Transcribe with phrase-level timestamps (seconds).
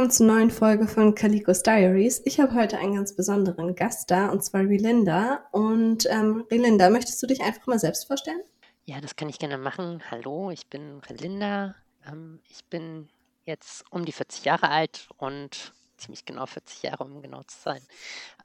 [0.00, 2.22] willkommen zur neuen Folge von Calicos Diaries.
[2.24, 5.46] Ich habe heute einen ganz besonderen Gast da, und zwar Relinda.
[5.52, 8.40] Und ähm, Relinda, möchtest du dich einfach mal selbst vorstellen?
[8.86, 10.02] Ja, das kann ich gerne machen.
[10.10, 11.74] Hallo, ich bin Relinda.
[12.06, 13.10] Ähm, ich bin
[13.44, 17.82] jetzt um die 40 Jahre alt und ziemlich genau 40 Jahre, um genau zu sein.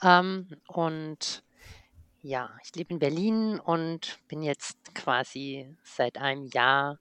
[0.04, 1.42] Ähm, und
[2.22, 7.00] ja, ich lebe in Berlin und bin jetzt quasi seit einem Jahr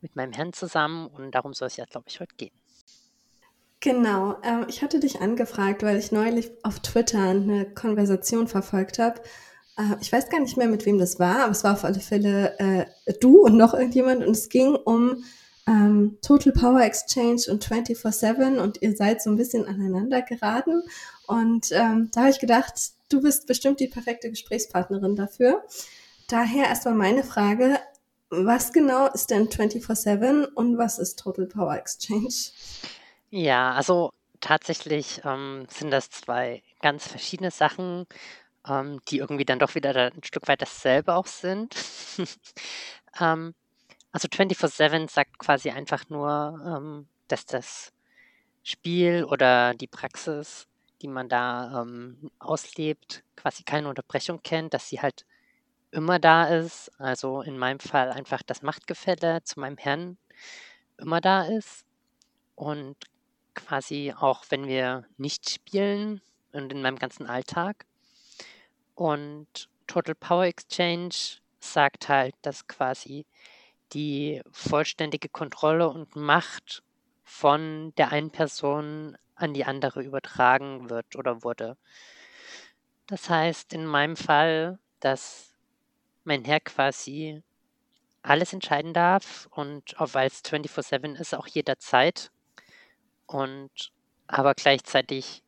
[0.00, 2.63] mit meinem Herrn zusammen und darum soll es ja, glaube ich, heute gehen.
[3.84, 9.20] Genau, ähm, ich hatte dich angefragt, weil ich neulich auf Twitter eine Konversation verfolgt habe.
[9.76, 12.00] Äh, ich weiß gar nicht mehr, mit wem das war, aber es war auf alle
[12.00, 12.86] Fälle äh,
[13.20, 15.22] du und noch irgendjemand und es ging um
[15.66, 20.82] ähm, Total Power Exchange und 24-7 und ihr seid so ein bisschen aneinander geraten.
[21.26, 22.72] Und ähm, da habe ich gedacht,
[23.10, 25.62] du bist bestimmt die perfekte Gesprächspartnerin dafür.
[26.28, 27.78] Daher erstmal meine Frage,
[28.30, 32.32] was genau ist denn 24-7 und was ist Total Power Exchange?
[33.36, 38.06] Ja, also tatsächlich ähm, sind das zwei ganz verschiedene Sachen,
[38.68, 41.74] ähm, die irgendwie dann doch wieder ein Stück weit dasselbe auch sind.
[43.20, 43.54] ähm,
[44.12, 47.92] also 24-7 sagt quasi einfach nur, ähm, dass das
[48.64, 50.68] Spiel oder die Praxis,
[51.02, 55.26] die man da ähm, auslebt, quasi keine Unterbrechung kennt, dass sie halt
[55.92, 56.90] immer da ist.
[57.00, 60.18] Also in meinem Fall einfach das Machtgefälle zu meinem Herrn
[60.98, 61.84] immer da ist.
[62.56, 62.96] Und
[63.64, 66.20] quasi auch, wenn wir nicht spielen
[66.52, 67.86] und in meinem ganzen Alltag.
[68.94, 71.14] Und Total Power Exchange
[71.60, 73.26] sagt halt, dass quasi
[73.92, 76.82] die vollständige Kontrolle und Macht
[77.22, 81.76] von der einen Person an die andere übertragen wird oder wurde.
[83.06, 85.54] Das heißt in meinem Fall, dass
[86.24, 87.42] mein Herr quasi
[88.22, 92.30] alles entscheiden darf und auch weil es 24-7 ist, auch jederzeit
[93.26, 93.70] und
[94.26, 95.42] aber gleichzeitig,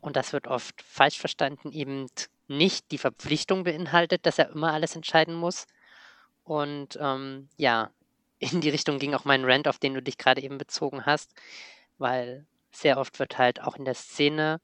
[0.00, 2.06] und das wird oft falsch verstanden, eben
[2.48, 5.66] nicht die Verpflichtung beinhaltet, dass er immer alles entscheiden muss.
[6.44, 7.90] Und ähm, ja,
[8.38, 11.32] in die Richtung ging auch mein Rant, auf den du dich gerade eben bezogen hast,
[11.98, 14.60] weil sehr oft wird halt auch in der Szene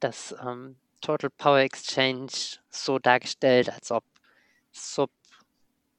[0.00, 2.30] das ähm, Total Power Exchange
[2.70, 4.04] so dargestellt, als ob
[4.72, 5.10] Sub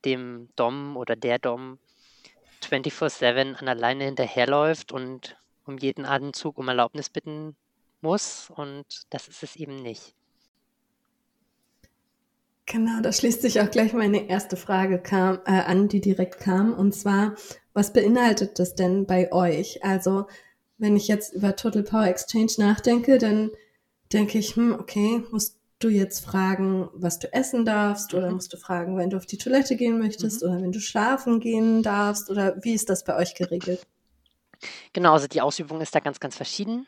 [0.06, 1.80] dem Dom oder der Dom
[2.64, 5.38] 24-7 an alleine hinterherläuft und
[5.70, 7.56] um jeden Atemzug um Erlaubnis bitten
[8.02, 10.14] muss und das ist es eben nicht.
[12.66, 16.74] Genau, da schließt sich auch gleich meine erste Frage kam, äh, an, die direkt kam.
[16.74, 17.34] Und zwar,
[17.74, 19.84] was beinhaltet das denn bei euch?
[19.84, 20.28] Also,
[20.78, 23.50] wenn ich jetzt über Total Power Exchange nachdenke, dann
[24.14, 28.36] denke ich, hm, okay, musst du jetzt fragen, was du essen darfst, oder mhm.
[28.36, 30.50] musst du fragen, wenn du auf die Toilette gehen möchtest, mhm.
[30.50, 33.82] oder wenn du schlafen gehen darfst, oder wie ist das bei euch geregelt?
[34.94, 36.88] Genau, also die Ausübung ist da ganz, ganz verschieden.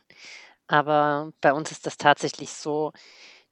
[0.68, 2.94] Aber bei uns ist das tatsächlich so,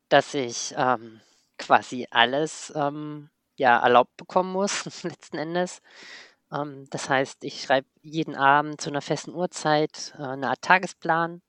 [0.10, 1.22] dass ich ähm,
[1.58, 5.82] quasi alles ähm, ja, erlaubt bekommen muss, letzten Endes.
[6.52, 11.42] Ähm, das heißt, ich schreibe jeden Abend zu einer festen Uhrzeit äh, eine Art Tagesplan,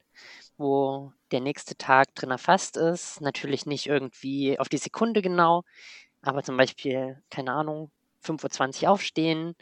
[0.59, 3.21] wo der nächste Tag drin erfasst ist.
[3.21, 5.65] Natürlich nicht irgendwie auf die Sekunde genau,
[6.23, 7.91] aber zum Beispiel, keine Ahnung,
[8.23, 9.55] 5.20 Uhr aufstehen,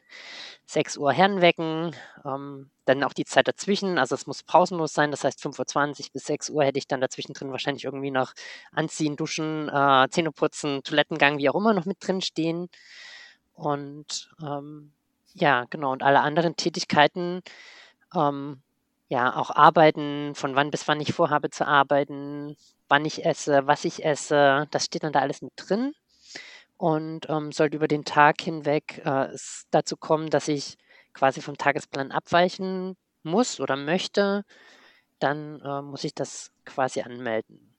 [0.66, 5.10] 6 Uhr Herren wecken, ähm, dann auch die Zeit dazwischen, also es muss pausenlos sein,
[5.10, 8.32] das heißt 5.20 Uhr bis 6 Uhr hätte ich dann dazwischen drin wahrscheinlich irgendwie noch
[8.72, 12.68] Anziehen, Duschen, äh, Zähneputzen, Toilettengang, wie auch immer noch mit drin stehen.
[13.54, 14.92] Und ähm,
[15.34, 17.42] ja, genau, und alle anderen Tätigkeiten,
[18.14, 18.62] ähm,
[19.08, 22.56] ja, auch arbeiten, von wann bis wann ich vorhabe zu arbeiten,
[22.88, 25.92] wann ich esse, was ich esse, das steht dann da alles mit drin.
[26.76, 30.76] Und ähm, sollte über den Tag hinweg äh, es dazu kommen, dass ich
[31.18, 34.44] quasi vom Tagesplan abweichen muss oder möchte,
[35.18, 37.74] dann äh, muss ich das quasi anmelden.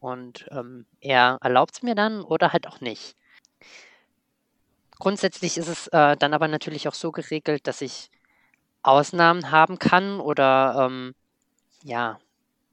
[0.00, 3.16] Und ähm, er erlaubt es mir dann oder halt auch nicht.
[4.98, 8.10] Grundsätzlich ist es äh, dann aber natürlich auch so geregelt, dass ich
[8.82, 11.14] Ausnahmen haben kann oder ähm,
[11.82, 12.18] ja,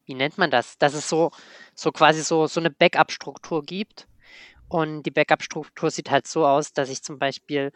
[0.06, 0.78] wie nennt man das?
[0.80, 1.32] Dass es so,
[1.76, 4.08] so quasi so, so eine Backup-Struktur gibt
[4.70, 7.72] und die Backup-Struktur sieht halt so aus, dass ich zum Beispiel,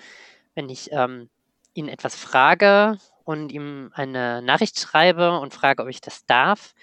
[0.56, 1.30] wenn ich ähm,
[1.78, 6.74] ihn etwas frage und ihm eine Nachricht schreibe und frage, ob ich das darf,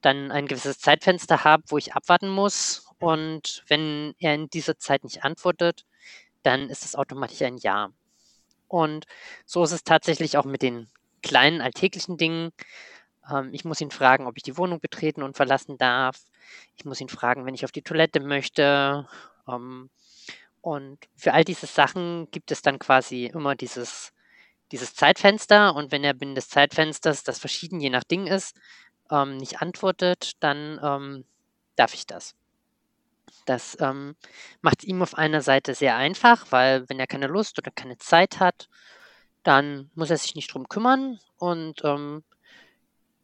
[0.00, 2.86] dann ein gewisses Zeitfenster habe, wo ich abwarten muss.
[2.98, 5.84] Und wenn er in dieser Zeit nicht antwortet,
[6.42, 7.90] dann ist es automatisch ein Ja.
[8.68, 9.06] Und
[9.46, 10.88] so ist es tatsächlich auch mit den
[11.22, 12.52] kleinen alltäglichen Dingen.
[13.30, 16.18] Ähm, ich muss ihn fragen, ob ich die Wohnung betreten und verlassen darf.
[16.76, 19.08] Ich muss ihn fragen, wenn ich auf die Toilette möchte
[19.48, 19.90] ähm,
[20.60, 24.14] und für all diese Sachen gibt es dann quasi immer dieses
[24.72, 28.56] dieses Zeitfenster und wenn er binnen des Zeitfensters, das verschieden je nach Ding ist,
[29.10, 31.24] ähm, nicht antwortet, dann ähm,
[31.76, 32.34] darf ich das.
[33.46, 34.16] Das ähm,
[34.62, 37.98] macht es ihm auf einer Seite sehr einfach, weil wenn er keine Lust oder keine
[37.98, 38.68] Zeit hat,
[39.42, 42.24] dann muss er sich nicht drum kümmern und ähm,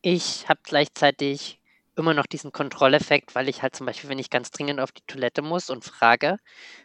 [0.03, 1.60] ich habe gleichzeitig
[2.01, 5.03] immer noch diesen Kontrolleffekt, weil ich halt zum Beispiel, wenn ich ganz dringend auf die
[5.07, 6.39] Toilette muss und frage,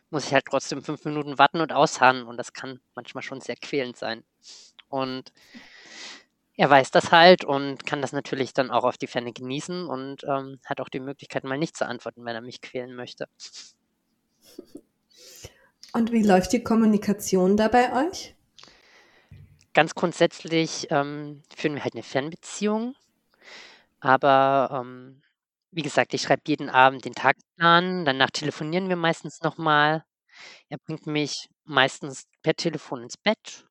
[0.09, 3.55] muss ich halt trotzdem fünf Minuten warten und ausharren und das kann manchmal schon sehr
[3.55, 4.23] quälend sein.
[4.89, 5.31] Und
[6.57, 10.23] er weiß das halt und kann das natürlich dann auch auf die Ferne genießen und
[10.23, 13.27] ähm, hat auch die Möglichkeit, mal nicht zu antworten, wenn er mich quälen möchte.
[15.93, 18.35] Und wie läuft die Kommunikation da bei euch?
[19.73, 22.95] Ganz grundsätzlich ähm, führen wir halt eine Fernbeziehung.
[24.01, 25.21] Aber ähm,
[25.71, 30.03] wie gesagt, ich schreibe jeden Abend den Tagesplan, danach telefonieren wir meistens nochmal.
[30.69, 33.65] Er bringt mich meistens per Telefon ins Bett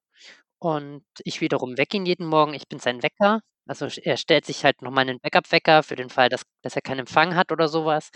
[0.58, 2.54] und ich wiederum wecke ihn jeden Morgen.
[2.54, 3.40] Ich bin sein Wecker.
[3.66, 7.00] Also er stellt sich halt nochmal einen Backup-Wecker für den Fall, dass, dass er keinen
[7.00, 8.10] Empfang hat oder sowas.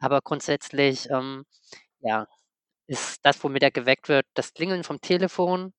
[0.00, 1.44] Aber grundsätzlich, ähm,
[2.00, 2.26] ja,
[2.88, 5.74] ist das, womit er geweckt wird, das Klingeln vom Telefon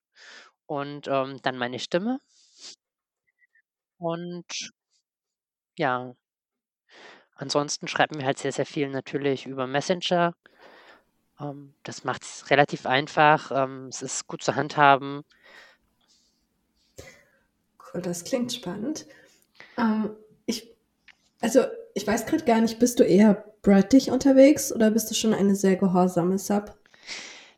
[0.68, 2.20] und ähm, dann meine Stimme.
[4.00, 4.72] Und
[5.80, 6.14] ja,
[7.36, 10.36] ansonsten schreiben wir halt sehr, sehr viel natürlich über Messenger.
[11.40, 13.50] Ähm, das macht es relativ einfach.
[13.56, 15.24] Ähm, es ist gut zu handhaben.
[17.94, 19.06] Cool, das klingt spannend.
[19.78, 20.70] Ähm, ich,
[21.40, 21.62] also,
[21.94, 25.56] ich weiß gerade gar nicht, bist du eher brattig unterwegs oder bist du schon eine
[25.56, 26.78] sehr gehorsame Sub?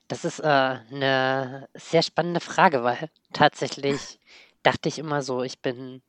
[0.08, 4.20] Das ist äh, eine sehr spannende Frage, weil tatsächlich
[4.62, 6.04] dachte ich immer so, ich bin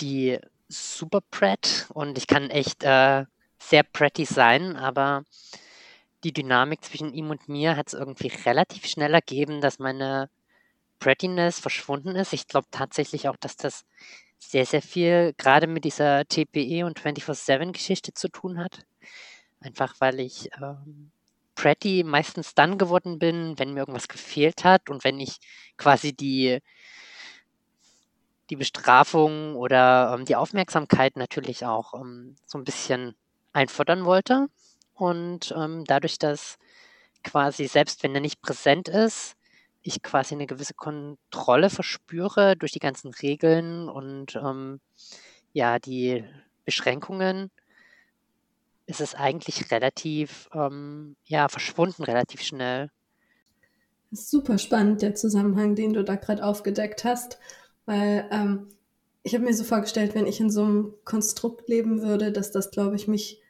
[0.00, 0.38] die
[0.68, 3.24] super Prat und ich kann echt äh,
[3.58, 5.24] sehr pretty sein, aber
[6.24, 10.30] die Dynamik zwischen ihm und mir hat es irgendwie relativ schnell ergeben, dass meine
[10.98, 12.32] Prettiness verschwunden ist.
[12.32, 13.84] Ich glaube tatsächlich auch, dass das
[14.38, 18.86] sehr, sehr viel gerade mit dieser TPE und 24-7-Geschichte zu tun hat.
[19.60, 21.10] Einfach weil ich ähm,
[21.54, 25.36] Pretty meistens dann geworden bin, wenn mir irgendwas gefehlt hat und wenn ich
[25.76, 26.60] quasi die,
[28.54, 33.16] die Bestrafung oder ähm, die Aufmerksamkeit natürlich auch ähm, so ein bisschen
[33.52, 34.46] einfordern wollte.
[34.94, 36.56] Und ähm, dadurch, dass
[37.24, 39.34] quasi selbst wenn er nicht präsent ist,
[39.82, 44.80] ich quasi eine gewisse Kontrolle verspüre durch die ganzen Regeln und ähm,
[45.52, 46.24] ja, die
[46.64, 47.50] Beschränkungen,
[48.86, 52.90] ist es eigentlich relativ, ähm, ja, verschwunden relativ schnell.
[54.12, 57.38] Super spannend, der Zusammenhang, den du da gerade aufgedeckt hast,
[57.86, 58.68] weil ähm,
[59.22, 62.70] ich habe mir so vorgestellt, wenn ich in so einem Konstrukt leben würde, dass das,
[62.70, 63.40] glaube ich, mich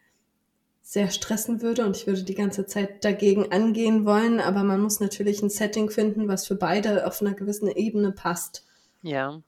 [0.82, 5.00] sehr stressen würde und ich würde die ganze Zeit dagegen angehen wollen, aber man muss
[5.00, 8.66] natürlich ein Setting finden, was für beide auf einer gewissen Ebene passt.
[9.02, 9.40] Ja,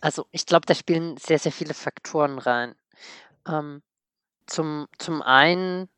[0.00, 2.74] also ich glaube, da spielen sehr, sehr viele Faktoren rein.
[3.46, 3.82] Ähm,
[4.46, 5.88] zum, zum einen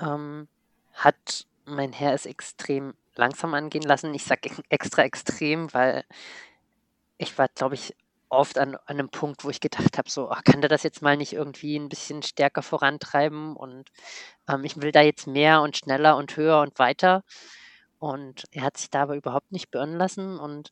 [0.00, 0.48] ähm,
[0.94, 4.14] hat mein Herr es extrem langsam angehen lassen.
[4.14, 6.04] Ich sage extra extrem, weil
[7.18, 7.94] ich war, glaube ich,
[8.30, 11.02] oft an, an einem Punkt, wo ich gedacht habe, so, ach, kann der das jetzt
[11.02, 13.56] mal nicht irgendwie ein bisschen stärker vorantreiben?
[13.56, 13.90] Und
[14.48, 17.24] ähm, ich will da jetzt mehr und schneller und höher und weiter.
[17.98, 20.70] Und er hat sich da aber überhaupt nicht beirren lassen und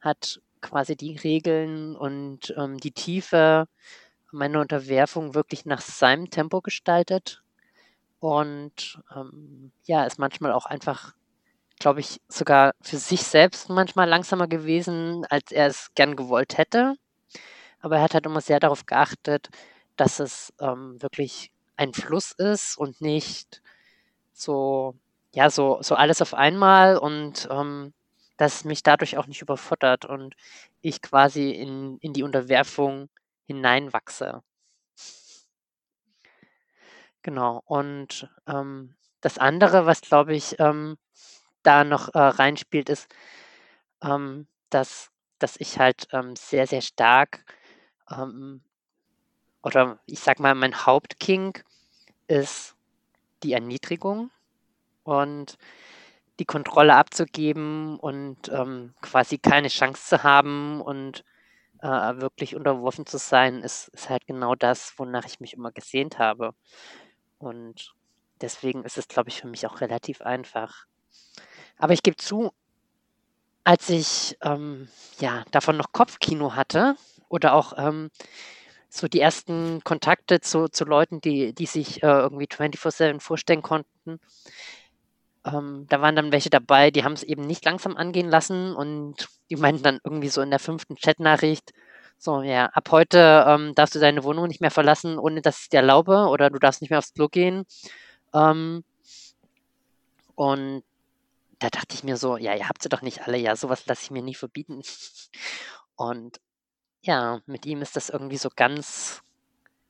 [0.00, 3.68] hat quasi die Regeln und ähm, die Tiefe
[4.32, 7.42] meine Unterwerfung wirklich nach seinem Tempo gestaltet
[8.20, 11.14] und ähm, ja, ist manchmal auch einfach,
[11.78, 16.96] glaube ich, sogar für sich selbst manchmal langsamer gewesen, als er es gern gewollt hätte.
[17.80, 19.48] Aber er hat halt immer sehr darauf geachtet,
[19.96, 23.62] dass es ähm, wirklich ein Fluss ist und nicht
[24.32, 24.94] so,
[25.34, 27.94] ja, so, so alles auf einmal und ähm,
[28.36, 30.34] dass mich dadurch auch nicht überfuttert und
[30.80, 33.08] ich quasi in, in die Unterwerfung
[33.46, 34.42] hineinwachse.
[37.22, 37.62] Genau.
[37.66, 40.96] Und ähm, das andere, was glaube ich ähm,
[41.62, 43.08] da noch äh, reinspielt, ist,
[44.02, 47.44] ähm, dass, dass ich halt ähm, sehr, sehr stark
[48.10, 48.62] ähm,
[49.62, 51.58] oder ich sag mal, mein Hauptking
[52.28, 52.76] ist
[53.42, 54.30] die Erniedrigung
[55.04, 55.58] und
[56.38, 61.24] die Kontrolle abzugeben und ähm, quasi keine Chance zu haben und
[61.82, 66.18] äh, wirklich unterworfen zu sein, ist, ist halt genau das, wonach ich mich immer gesehnt
[66.18, 66.54] habe.
[67.38, 67.94] Und
[68.42, 70.87] deswegen ist es, glaube ich, für mich auch relativ einfach.
[71.78, 72.52] Aber ich gebe zu,
[73.64, 74.88] als ich ähm,
[75.20, 76.96] ja davon noch Kopfkino hatte
[77.28, 78.10] oder auch ähm,
[78.88, 84.20] so die ersten Kontakte zu, zu Leuten, die, die sich äh, irgendwie 24-7 vorstellen konnten,
[85.44, 89.28] ähm, da waren dann welche dabei, die haben es eben nicht langsam angehen lassen und
[89.50, 91.72] die meinten dann irgendwie so in der fünften Chatnachricht,
[92.20, 95.68] so, ja, ab heute ähm, darfst du deine Wohnung nicht mehr verlassen, ohne dass ich
[95.68, 97.64] dir erlaube, oder du darfst nicht mehr aufs Klo gehen.
[98.34, 98.82] Ähm,
[100.34, 100.82] und
[101.58, 104.02] da dachte ich mir so, ja, ihr habt sie doch nicht alle, ja, sowas lasse
[104.04, 104.82] ich mir nie verbieten.
[105.96, 106.40] Und
[107.02, 109.22] ja, mit ihm ist das irgendwie so ganz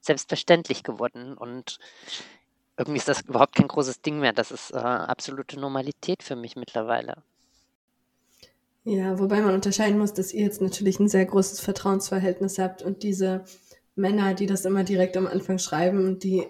[0.00, 1.78] selbstverständlich geworden und
[2.78, 4.32] irgendwie ist das überhaupt kein großes Ding mehr.
[4.32, 7.16] Das ist äh, absolute Normalität für mich mittlerweile.
[8.84, 13.02] Ja, wobei man unterscheiden muss, dass ihr jetzt natürlich ein sehr großes Vertrauensverhältnis habt und
[13.02, 13.44] diese
[13.96, 16.46] Männer, die das immer direkt am Anfang schreiben, die,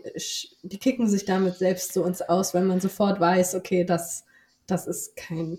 [0.62, 4.24] die kicken sich damit selbst so uns aus, weil man sofort weiß, okay, das,
[4.68, 5.58] das ist kein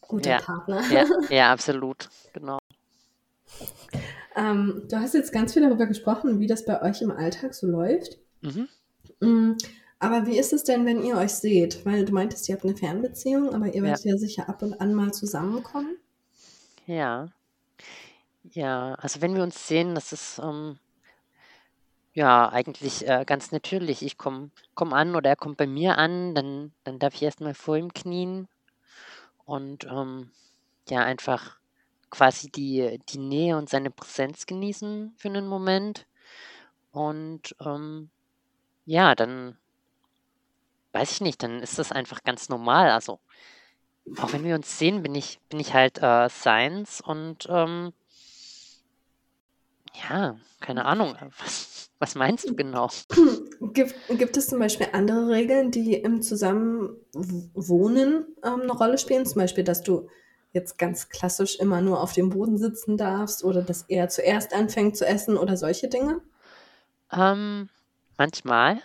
[0.00, 0.82] guter ja, Partner.
[0.92, 2.58] Ja, ja, absolut, genau.
[4.36, 7.66] Ähm, du hast jetzt ganz viel darüber gesprochen, wie das bei euch im Alltag so
[7.66, 8.18] läuft.
[8.42, 8.68] Mhm.
[9.20, 9.52] Mm,
[9.98, 11.86] aber wie ist es denn, wenn ihr euch seht?
[11.86, 14.80] Weil du meintest, ihr habt eine Fernbeziehung, aber ihr werdet ja, ja sicher ab und
[14.80, 15.96] an mal zusammenkommen.
[16.86, 17.28] Ja.
[18.50, 20.78] Ja, also wenn wir uns sehen, das ist ähm,
[22.14, 24.02] ja eigentlich äh, ganz natürlich.
[24.02, 27.54] Ich komme komm an oder er kommt bei mir an, dann, dann darf ich erstmal
[27.54, 28.48] vor ihm knien
[29.44, 30.30] und ähm,
[30.88, 31.58] ja, einfach
[32.10, 36.06] quasi die, die Nähe und seine Präsenz genießen für einen Moment.
[36.92, 38.10] Und ähm,
[38.86, 39.58] ja, dann
[40.92, 42.90] weiß ich nicht, dann ist das einfach ganz normal.
[42.90, 43.18] Also,
[44.18, 47.92] auch wenn wir uns sehen, bin ich, bin ich halt äh, Science und ähm,
[50.08, 51.16] ja, keine Ahnung.
[51.38, 52.88] Was, was meinst du genau?
[53.72, 59.26] Gibt, gibt es zum Beispiel andere Regeln, die im Zusammenwohnen ähm, eine Rolle spielen?
[59.26, 60.08] Zum Beispiel, dass du
[60.52, 64.96] jetzt ganz klassisch immer nur auf dem Boden sitzen darfst oder dass er zuerst anfängt
[64.96, 66.20] zu essen oder solche Dinge?
[67.12, 67.68] Ähm,
[68.16, 68.80] manchmal.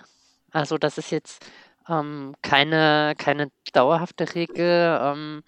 [0.51, 1.45] Also das ist jetzt
[1.87, 4.99] ähm, keine, keine dauerhafte Regel.
[5.01, 5.43] Ähm,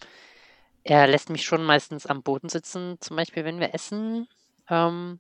[0.83, 4.27] er lässt mich schon meistens am Boden sitzen, zum Beispiel, wenn wir essen.
[4.69, 5.19] Ähm,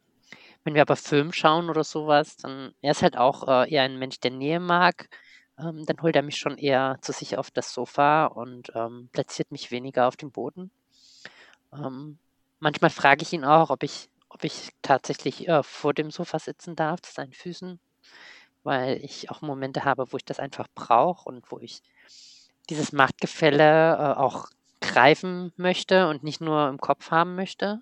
[0.63, 3.97] wenn wir aber Film schauen oder sowas, dann er ist halt auch äh, eher ein
[3.97, 5.09] Mensch, der Nähe mag.
[5.59, 9.51] Ähm, dann holt er mich schon eher zu sich auf das Sofa und ähm, platziert
[9.51, 10.71] mich weniger auf dem Boden.
[11.73, 12.17] Ähm,
[12.59, 16.75] manchmal frage ich ihn auch, ob ich, ob ich tatsächlich äh, vor dem Sofa sitzen
[16.75, 17.79] darf, zu seinen Füßen,
[18.63, 21.81] weil ich auch Momente habe, wo ich das einfach brauche und wo ich
[22.69, 24.47] dieses Machtgefälle äh, auch
[24.79, 27.81] greifen möchte und nicht nur im Kopf haben möchte.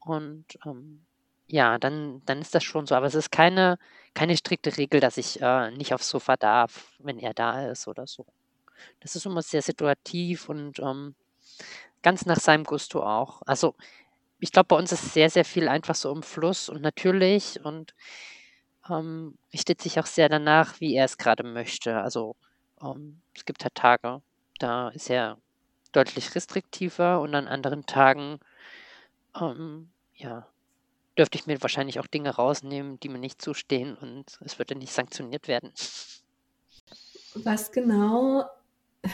[0.00, 1.04] Und ähm,
[1.52, 2.94] ja, dann, dann ist das schon so.
[2.94, 3.78] Aber es ist keine,
[4.14, 8.06] keine strikte Regel, dass ich äh, nicht aufs Sofa darf, wenn er da ist oder
[8.06, 8.26] so.
[9.00, 11.14] Das ist immer sehr situativ und ähm,
[12.02, 13.42] Ganz nach seinem Gusto auch.
[13.46, 13.74] Also,
[14.40, 17.94] ich glaube, bei uns ist sehr, sehr viel einfach so im Fluss und natürlich und,
[18.90, 21.98] ähm, richtet sich auch sehr danach, wie er es gerade möchte.
[22.00, 22.36] Also,
[22.82, 24.22] ähm, es gibt halt Tage,
[24.58, 25.38] da ist er
[25.92, 28.40] deutlich restriktiver und an anderen Tagen,
[29.40, 30.46] ähm, ja,
[31.18, 34.92] dürfte ich mir wahrscheinlich auch Dinge rausnehmen, die mir nicht zustehen und es würde nicht
[34.92, 35.72] sanktioniert werden.
[37.34, 38.44] Was genau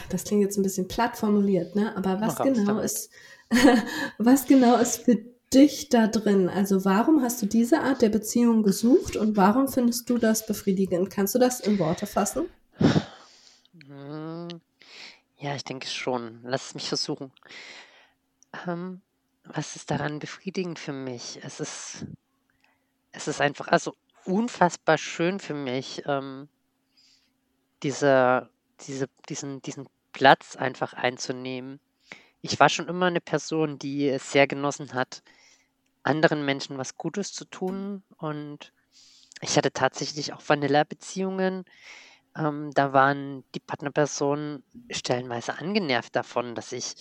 [0.09, 1.95] das klingt jetzt ein bisschen platt formuliert, ne?
[1.95, 3.09] Aber was genau ist,
[4.17, 5.17] was genau ist für
[5.51, 6.47] dich da drin?
[6.47, 11.09] Also warum hast du diese Art der Beziehung gesucht und warum findest du das befriedigend?
[11.09, 12.49] Kannst du das in Worte fassen?
[13.87, 14.47] Hm,
[15.37, 16.39] ja, ich denke schon.
[16.43, 17.31] Lass es mich versuchen.
[18.67, 19.01] Ähm,
[19.43, 21.39] was ist daran befriedigend für mich?
[21.43, 22.05] Es ist,
[23.11, 26.49] es ist einfach, also unfassbar schön für mich, ähm,
[27.83, 28.49] diese
[28.87, 31.79] diese, diesen, diesen Platz einfach einzunehmen.
[32.41, 35.23] Ich war schon immer eine Person, die es sehr genossen hat,
[36.03, 38.03] anderen Menschen was Gutes zu tun.
[38.17, 38.71] Und
[39.41, 41.65] ich hatte tatsächlich auch Vanilla-Beziehungen.
[42.35, 46.95] Ähm, da waren die Partnerpersonen stellenweise angenervt davon, dass ich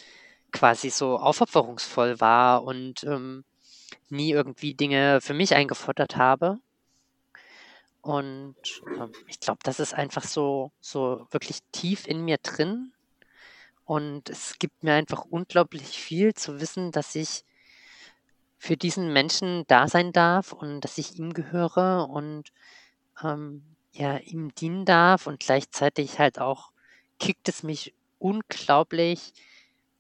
[0.53, 3.45] quasi so aufopferungsvoll war und ähm,
[4.09, 6.59] nie irgendwie Dinge für mich eingefordert habe.
[8.01, 8.57] Und
[8.97, 12.93] ähm, ich glaube, das ist einfach so, so wirklich tief in mir drin.
[13.85, 17.45] Und es gibt mir einfach unglaublich viel zu wissen, dass ich
[18.59, 22.53] für diesen Menschen da sein darf und dass ich ihm gehöre und
[23.23, 23.63] ähm,
[23.93, 25.27] ja, ihm dienen darf.
[25.27, 26.73] Und gleichzeitig halt auch
[27.19, 29.33] kickt es mich unglaublich,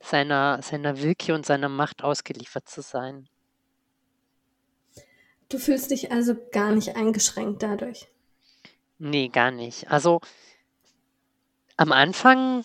[0.01, 3.29] seiner, seiner Willkür und seiner Macht ausgeliefert zu sein.
[5.49, 8.09] Du fühlst dich also gar nicht eingeschränkt dadurch?
[8.99, 9.91] Nee, gar nicht.
[9.91, 10.21] Also
[11.77, 12.65] am Anfang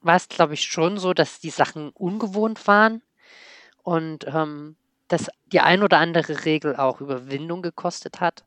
[0.00, 3.02] war es, glaube ich, schon so, dass die Sachen ungewohnt waren
[3.82, 4.76] und ähm,
[5.08, 8.44] dass die ein oder andere Regel auch Überwindung gekostet hat.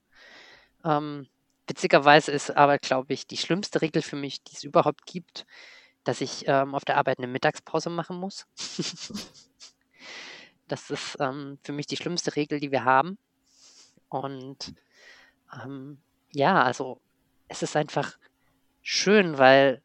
[0.84, 1.28] Ähm,
[1.68, 5.46] witzigerweise ist aber, glaube ich, die schlimmste Regel für mich, die es überhaupt gibt,
[6.04, 8.48] dass ich ähm, auf der Arbeit eine Mittagspause machen muss.
[10.68, 13.18] das ist ähm, für mich die schlimmste Regel, die wir haben.
[14.10, 14.74] Und
[15.64, 17.00] ähm, ja, also
[17.48, 18.18] es ist einfach
[18.82, 19.82] schön, weil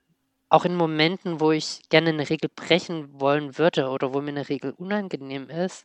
[0.49, 4.49] auch in Momenten, wo ich gerne eine Regel brechen wollen würde oder wo mir eine
[4.49, 5.85] Regel unangenehm ist,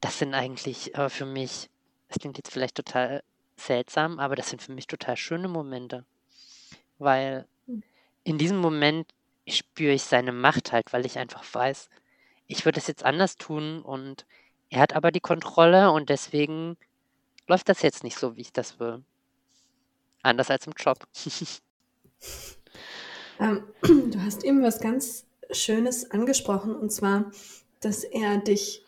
[0.00, 1.70] das sind eigentlich äh, für mich,
[2.08, 3.22] das klingt jetzt vielleicht total
[3.56, 6.04] seltsam, aber das sind für mich total schöne Momente.
[6.98, 7.46] Weil.
[8.24, 9.12] In diesem Moment
[9.48, 11.88] spüre ich seine Macht halt, weil ich einfach weiß,
[12.46, 14.26] ich würde es jetzt anders tun und
[14.70, 16.76] er hat aber die Kontrolle und deswegen
[17.46, 19.02] läuft das jetzt nicht so, wie ich das will.
[20.22, 21.06] Anders als im Job.
[23.40, 27.32] ähm, du hast eben was ganz Schönes angesprochen und zwar,
[27.80, 28.84] dass er dich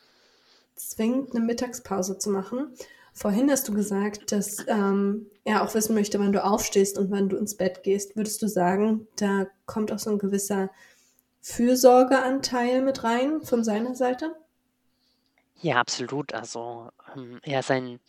[0.76, 2.74] zwingt, eine Mittagspause zu machen.
[3.14, 7.28] Vorhin hast du gesagt, dass ähm, er auch wissen möchte, wann du aufstehst und wann
[7.28, 8.16] du ins Bett gehst.
[8.16, 10.70] Würdest du sagen, da kommt auch so ein gewisser
[11.42, 14.34] Fürsorgeanteil mit rein von seiner Seite?
[15.60, 16.32] Ja, absolut.
[16.32, 18.00] Also ähm, er ist ein,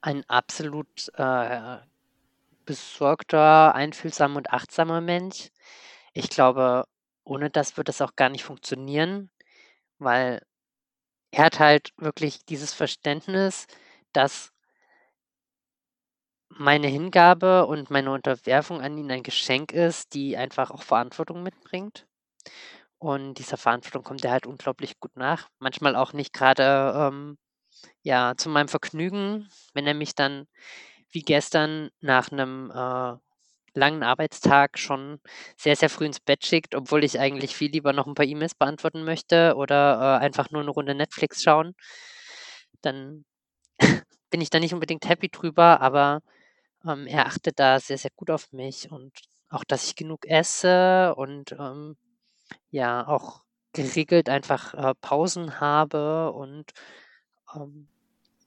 [0.00, 1.78] ein absolut äh,
[2.64, 5.50] besorgter, einfühlsamer und achtsamer Mensch.
[6.12, 6.84] Ich glaube,
[7.24, 9.30] ohne das wird es auch gar nicht funktionieren,
[9.98, 10.40] weil
[11.32, 13.66] er hat halt wirklich dieses Verständnis,
[14.16, 14.52] dass
[16.48, 22.06] meine Hingabe und meine Unterwerfung an ihn ein Geschenk ist, die einfach auch Verantwortung mitbringt.
[22.98, 25.48] Und dieser Verantwortung kommt er halt unglaublich gut nach.
[25.58, 27.38] Manchmal auch nicht gerade ähm,
[28.02, 30.46] ja, zu meinem Vergnügen, wenn er mich dann
[31.10, 33.16] wie gestern nach einem äh,
[33.74, 35.20] langen Arbeitstag schon
[35.56, 38.54] sehr, sehr früh ins Bett schickt, obwohl ich eigentlich viel lieber noch ein paar E-Mails
[38.54, 41.74] beantworten möchte oder äh, einfach nur eine Runde Netflix schauen.
[42.82, 43.24] Dann
[44.36, 46.20] bin ich da nicht unbedingt happy drüber, aber
[46.86, 49.10] ähm, er achtet da sehr, sehr gut auf mich und
[49.48, 51.96] auch, dass ich genug esse und ähm,
[52.70, 56.70] ja, auch geregelt einfach äh, Pausen habe und
[57.54, 57.88] ähm,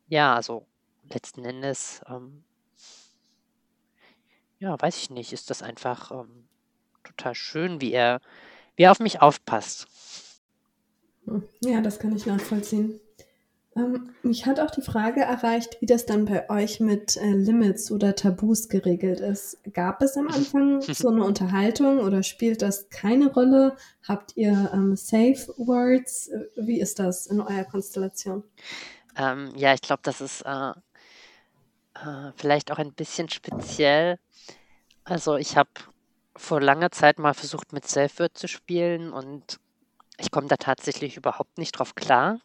[0.10, 0.67] ja, also
[1.12, 2.43] letzten Endes ähm,
[4.60, 6.47] ja, weiß ich nicht, ist das einfach ähm,
[7.04, 8.21] total schön, wie er,
[8.75, 9.88] wie er auf mich aufpasst.
[11.25, 12.99] Hm, ja, das kann ich nachvollziehen.
[13.79, 17.91] Ähm, mich hat auch die Frage erreicht, wie das dann bei euch mit äh, Limits
[17.91, 19.57] oder Tabus geregelt ist.
[19.73, 23.75] Gab es am Anfang so eine Unterhaltung oder spielt das keine Rolle?
[24.07, 26.29] Habt ihr ähm, Safe Words?
[26.55, 28.43] Wie ist das in eurer Konstellation?
[29.15, 30.71] Ähm, ja, ich glaube, das ist äh,
[31.95, 34.19] äh, vielleicht auch ein bisschen speziell.
[35.03, 35.69] Also ich habe
[36.35, 39.59] vor langer Zeit mal versucht, mit Safe Word zu spielen und
[40.17, 42.39] ich komme da tatsächlich überhaupt nicht drauf klar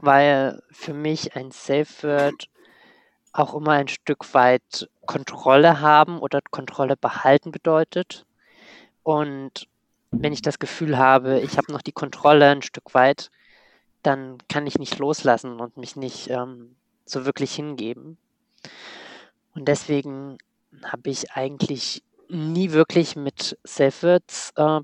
[0.00, 2.48] weil für mich ein Safe Word
[3.32, 8.26] auch immer ein Stück weit Kontrolle haben oder Kontrolle behalten bedeutet.
[9.02, 9.68] Und
[10.10, 13.30] wenn ich das Gefühl habe, ich habe noch die Kontrolle ein Stück weit,
[14.02, 18.18] dann kann ich nicht loslassen und mich nicht ähm, so wirklich hingeben.
[19.54, 20.38] Und deswegen
[20.84, 24.80] habe ich eigentlich nie wirklich mit Safe Words äh,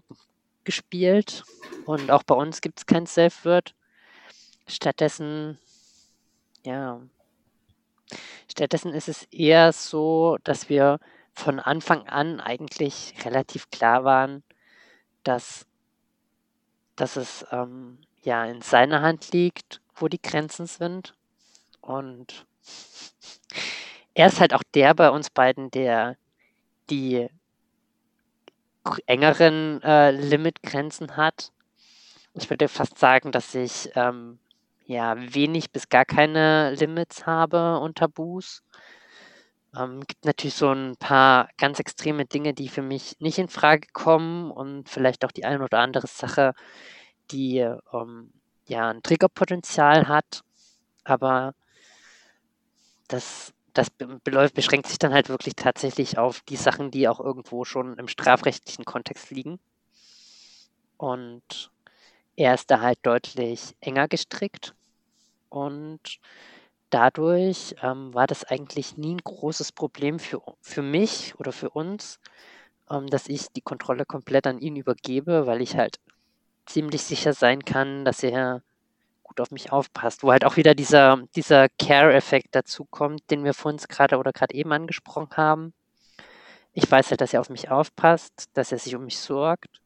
[0.65, 1.45] gespielt.
[1.87, 3.75] Und auch bei uns gibt es kein Safe Word.
[4.67, 5.59] Stattdessen,
[6.65, 7.01] ja,
[8.51, 10.99] stattdessen ist es eher so, dass wir
[11.35, 14.43] von Anfang an eigentlich relativ klar waren,
[15.23, 15.67] dass,
[16.97, 21.15] dass es ähm, ja in seiner Hand liegt, wo die Grenzen sind.
[21.81, 22.47] Und
[24.15, 26.17] er ist halt auch der bei uns beiden, der
[26.89, 27.29] die
[29.07, 31.53] engeren äh, Limitgrenzen hat.
[32.35, 34.39] Ich würde fast sagen, dass ich ähm,
[34.87, 38.63] ja, wenig bis gar keine Limits habe und Tabus.
[39.77, 43.89] Ähm, gibt natürlich so ein paar ganz extreme Dinge, die für mich nicht in Frage
[43.93, 46.55] kommen und vielleicht auch die eine oder andere Sache,
[47.31, 48.33] die ähm,
[48.67, 50.43] ja ein Triggerpotenzial hat.
[51.05, 51.55] Aber
[53.09, 57.99] das, das beschränkt sich dann halt wirklich tatsächlich auf die Sachen, die auch irgendwo schon
[57.99, 59.59] im strafrechtlichen Kontext liegen.
[60.97, 61.73] Und
[62.37, 64.75] er ist da halt deutlich enger gestrickt
[65.49, 66.19] und
[66.91, 72.21] dadurch ähm, war das eigentlich nie ein großes Problem für, für mich oder für uns,
[72.91, 75.99] ähm, dass ich die Kontrolle komplett an ihn übergebe, weil ich halt
[76.67, 78.63] ziemlich sicher sein kann, dass er
[79.23, 80.23] gut auf mich aufpasst.
[80.23, 84.55] Wo halt auch wieder dieser, dieser Care-Effekt dazu kommt, den wir vorhin gerade oder gerade
[84.55, 85.73] eben angesprochen haben.
[86.73, 89.81] Ich weiß halt, dass er auf mich aufpasst, dass er sich um mich sorgt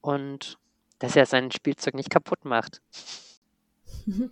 [0.00, 0.58] und
[0.98, 2.80] dass er sein Spielzeug nicht kaputt macht.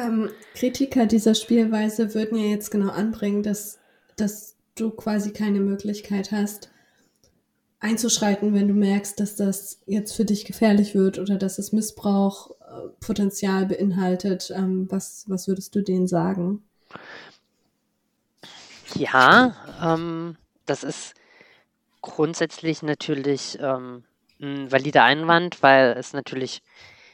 [0.00, 3.78] Ähm, Kritiker dieser Spielweise würden ja jetzt genau anbringen, dass,
[4.16, 6.70] dass du quasi keine Möglichkeit hast,
[7.80, 13.66] einzuschreiten, wenn du merkst, dass das jetzt für dich gefährlich wird oder dass es Missbrauchpotenzial
[13.66, 14.50] beinhaltet?
[14.54, 16.62] Ähm, was, was würdest du denen sagen?
[18.94, 20.36] Ja, ähm,
[20.66, 21.14] das ist
[22.00, 24.04] grundsätzlich natürlich ähm,
[24.40, 26.62] ein valider Einwand, weil es natürlich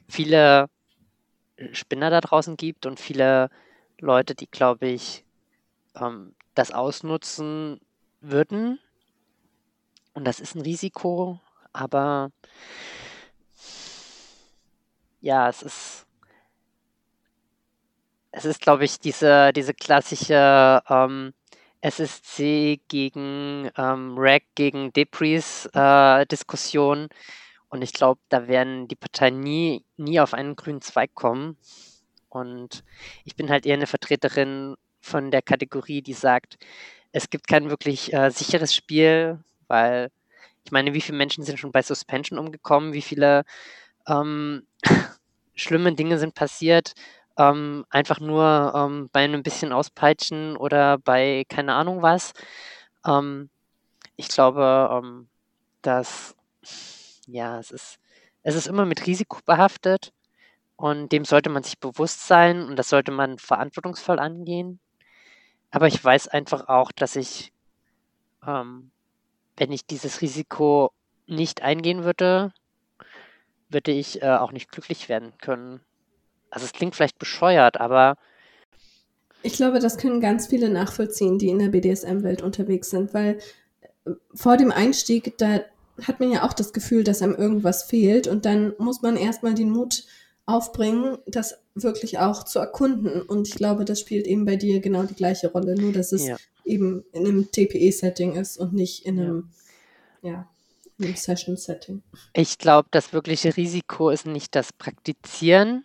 [0.09, 0.69] viele
[1.73, 3.51] Spinner da draußen gibt und viele
[3.99, 5.25] Leute, die, glaube ich,
[5.95, 7.81] ähm, das ausnutzen
[8.21, 8.79] würden.
[10.15, 11.41] Und das ist ein Risiko,
[11.73, 12.31] aber
[15.21, 16.07] ja, es ist,
[18.31, 21.35] es ist, glaube ich, diese, diese klassische ähm,
[21.81, 27.09] SSC gegen ähm, Rack gegen Debris äh, Diskussion.
[27.69, 31.57] Und ich glaube, da werden die Parteien nie, nie auf einen grünen Zweig kommen.
[32.29, 32.85] Und
[33.25, 36.59] ich bin halt eher eine Vertreterin von der Kategorie, die sagt,
[37.13, 40.11] es gibt kein wirklich äh, sicheres Spiel, weil
[40.65, 43.45] ich meine, wie viele Menschen sind schon bei Suspension umgekommen, wie viele
[44.09, 44.67] ähm,
[45.55, 46.95] schlimme Dinge sind passiert,
[47.39, 52.33] ähm, einfach nur ähm, bei einem bisschen Auspeitschen oder bei keine Ahnung was.
[53.07, 53.51] Ähm,
[54.17, 55.29] ich glaube, ähm,
[55.83, 56.35] dass
[57.27, 57.99] ja, es ist,
[58.43, 60.13] es ist immer mit Risiko behaftet
[60.77, 64.81] und dem sollte man sich bewusst sein und das sollte man verantwortungsvoll angehen.
[65.71, 67.53] Aber ich weiß einfach auch, dass ich,
[68.47, 68.91] ähm,
[69.57, 70.93] wenn ich dieses Risiko
[71.27, 72.53] nicht eingehen würde,
[73.69, 75.81] würde ich äh, auch nicht glücklich werden können.
[76.51, 78.17] Also es klingt vielleicht bescheuert, aber
[79.43, 83.39] ich glaube, das können ganz viele nachvollziehen, die in der BDSM-Welt unterwegs sind, weil
[84.05, 85.61] äh, vor dem Einstieg, da
[86.03, 89.55] hat man ja auch das Gefühl, dass einem irgendwas fehlt und dann muss man erstmal
[89.55, 90.05] den Mut
[90.47, 93.23] aufbringen, das wirklich auch zu erkunden.
[93.23, 96.27] Und ich glaube, das spielt eben bei dir genau die gleiche Rolle, nur dass es
[96.27, 96.37] ja.
[96.65, 99.51] eben in einem TPE-Setting ist und nicht in einem,
[100.23, 100.49] ja, ja
[100.99, 102.03] in einem Session-Setting.
[102.33, 105.85] Ich glaube, das wirkliche Risiko ist nicht das Praktizieren,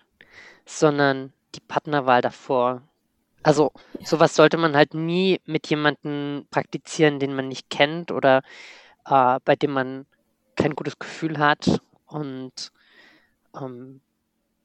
[0.79, 2.81] sondern die Partnerwahl davor.
[3.43, 3.71] Also
[4.03, 8.43] sowas sollte man halt nie mit jemandem praktizieren, den man nicht kennt oder
[9.05, 10.05] äh, bei dem man
[10.55, 11.81] kein gutes Gefühl hat.
[12.05, 12.71] Und
[13.59, 14.01] ähm,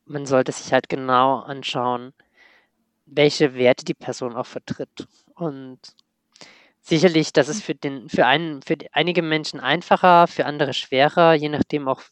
[0.04, 2.12] man sollte sich halt genau anschauen,
[3.06, 5.08] welche Werte die Person auch vertritt.
[5.34, 5.78] Und
[6.82, 11.48] sicherlich, das ist für den, für einen, für einige Menschen einfacher, für andere schwerer, je
[11.48, 12.02] nachdem auch,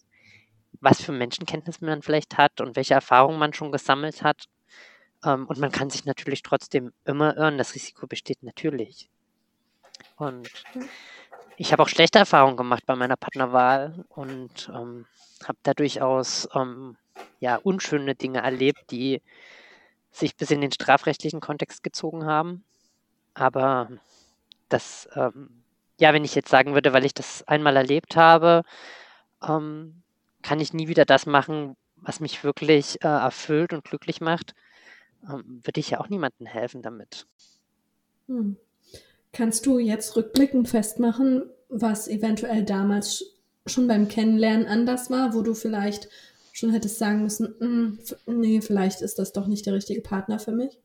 [0.85, 4.45] was für Menschenkenntnis man vielleicht hat und welche Erfahrungen man schon gesammelt hat.
[5.25, 7.59] Ähm, und man kann sich natürlich trotzdem immer irren.
[7.59, 9.09] Das Risiko besteht natürlich.
[10.17, 10.49] Und
[11.57, 15.07] ich habe auch schlechte Erfahrungen gemacht bei meiner Partnerwahl und ähm,
[15.45, 16.97] habe da durchaus ähm,
[17.41, 19.23] ja, unschöne Dinge erlebt, die
[20.11, 22.65] sich bis in den strafrechtlichen Kontext gezogen haben.
[23.35, 23.89] Aber
[24.69, 25.65] das, ähm,
[25.99, 28.63] ja, wenn ich jetzt sagen würde, weil ich das einmal erlebt habe,
[29.47, 30.04] ähm,
[30.45, 34.55] kann ich nie wieder das machen, was mich wirklich äh, erfüllt und glücklich macht,
[35.29, 37.27] ähm, würde ich ja auch niemandem helfen damit.
[38.29, 38.57] Hm.
[39.33, 43.25] Kannst du jetzt rückblickend festmachen, was eventuell damals
[43.67, 46.09] schon beim Kennenlernen anders war, wo du vielleicht
[46.53, 50.53] schon hättest sagen müssen, mm, nee, vielleicht ist das doch nicht der richtige Partner für
[50.53, 50.79] mich?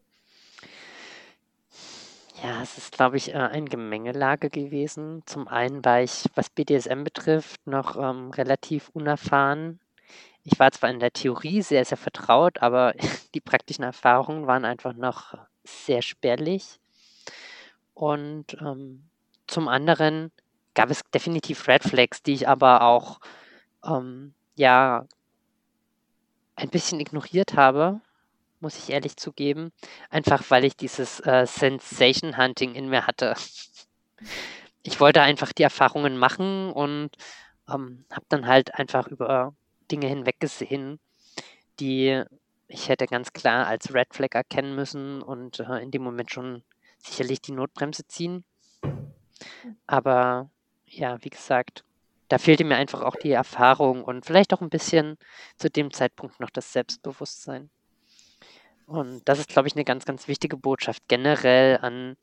[2.41, 5.23] Ja, es ist, glaube ich, äh, ein Gemengelage gewesen.
[5.25, 9.80] Zum einen war ich, was BDSM betrifft, noch ähm, relativ unerfahren.
[10.43, 12.93] Ich war zwar in der Theorie sehr, sehr vertraut, aber
[13.36, 16.80] die praktischen Erfahrungen waren einfach noch sehr spärlich.
[17.93, 19.10] Und ähm,
[19.47, 20.32] zum anderen
[20.75, 23.19] gab es definitiv Red Flags, die ich aber auch
[23.86, 25.06] ähm, ja
[26.56, 27.99] ein bisschen ignoriert habe,
[28.60, 29.72] muss ich ehrlich zugeben.
[30.10, 33.36] Einfach weil ich dieses äh, Sensation Hunting in mir hatte.
[34.84, 37.12] Ich wollte einfach die Erfahrungen machen und
[37.69, 39.54] ähm, habe dann halt einfach über
[39.91, 41.00] Dinge hinweggesehen,
[41.80, 42.24] die
[42.67, 46.63] ich hätte ganz klar als Red Flag erkennen müssen und äh, in dem Moment schon
[47.00, 48.43] sicherlich die Notbremse ziehen.
[49.88, 50.50] Aber
[50.86, 51.84] ja, wie gesagt,
[52.28, 55.17] da fehlte mir einfach auch die Erfahrung und vielleicht auch ein bisschen
[55.58, 57.72] zu dem Zeitpunkt noch das Selbstbewusstsein.
[58.89, 62.17] Und das ist, glaube ich, eine ganz, ganz wichtige Botschaft generell an,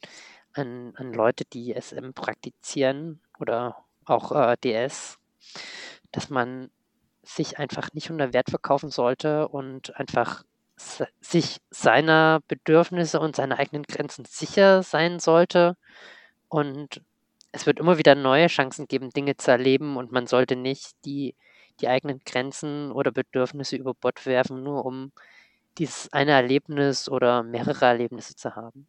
[0.52, 5.16] an, an Leute, die SM praktizieren oder auch äh, DS,
[6.10, 6.70] dass man
[7.22, 10.42] sich einfach nicht unter Wert verkaufen sollte und einfach
[11.20, 15.76] sich seiner Bedürfnisse und seiner eigenen Grenzen sicher sein sollte.
[16.48, 17.00] Und
[17.52, 21.36] es wird immer wieder neue Chancen geben, Dinge zu erleben und man sollte nicht die,
[21.80, 25.12] die eigenen Grenzen oder Bedürfnisse über Bord werfen, nur um
[25.78, 28.86] dieses eine Erlebnis oder mehrere Erlebnisse zu haben.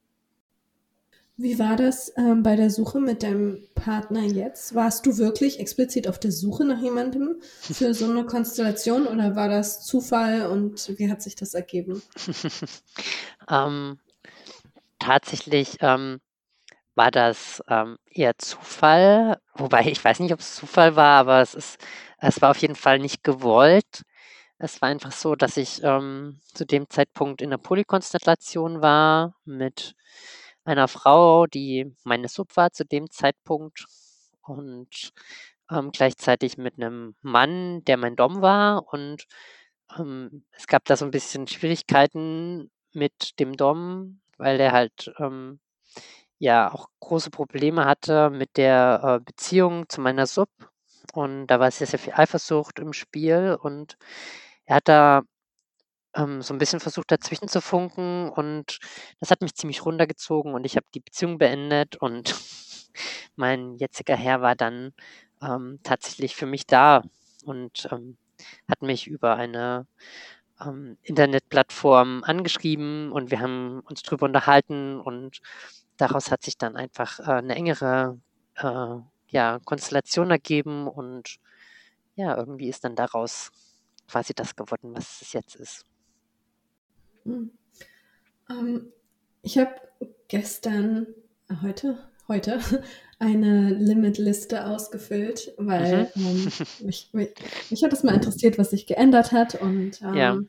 [1.39, 4.73] Wie war das ähm, bei der Suche mit deinem Partner jetzt?
[4.73, 9.47] Warst du wirklich explizit auf der Suche nach jemandem für so eine Konstellation oder war
[9.47, 12.01] das Zufall und wie hat sich das ergeben?
[13.49, 13.97] Ähm,
[14.99, 16.19] tatsächlich ähm,
[16.95, 21.53] war das ähm, eher Zufall, wobei ich weiß nicht, ob es Zufall war, aber es
[21.53, 21.79] ist,
[22.19, 24.03] es war auf jeden Fall nicht gewollt.
[24.59, 29.95] Es war einfach so, dass ich ähm, zu dem Zeitpunkt in der Polykonstellation war mit
[30.65, 33.85] einer Frau, die meine Sub war zu dem Zeitpunkt
[34.41, 35.11] und
[35.71, 38.91] ähm, gleichzeitig mit einem Mann, der mein Dom war.
[38.91, 39.27] Und
[39.97, 45.59] ähm, es gab da so ein bisschen Schwierigkeiten mit dem Dom, weil der halt ähm,
[46.39, 50.49] ja auch große Probleme hatte mit der äh, Beziehung zu meiner Sub.
[51.13, 53.97] Und da war sehr, sehr viel Eifersucht im Spiel und
[54.67, 55.23] er hat da
[56.15, 58.79] ähm, so ein bisschen versucht, dazwischen zu funken und
[59.19, 62.35] das hat mich ziemlich runtergezogen und ich habe die Beziehung beendet und
[63.35, 64.93] mein jetziger Herr war dann
[65.41, 67.03] ähm, tatsächlich für mich da
[67.45, 68.17] und ähm,
[68.69, 69.87] hat mich über eine
[70.61, 75.39] ähm, Internetplattform angeschrieben und wir haben uns drüber unterhalten und
[75.97, 78.19] daraus hat sich dann einfach äh, eine engere
[78.55, 78.95] äh,
[79.29, 81.37] ja, Konstellation ergeben und
[82.15, 83.51] ja, irgendwie ist dann daraus
[84.07, 85.85] quasi das geworden, was es jetzt ist.
[87.23, 87.51] Hm.
[88.49, 88.91] Ähm,
[89.41, 89.71] ich habe
[90.27, 91.07] gestern,
[91.49, 92.59] äh, heute, heute
[93.19, 96.25] eine Limitliste ausgefüllt, weil mhm.
[96.25, 96.51] ähm,
[96.85, 97.29] mich, mich,
[97.69, 99.55] mich, hat das mal interessiert, was sich geändert hat.
[99.55, 100.39] Und ähm, ja.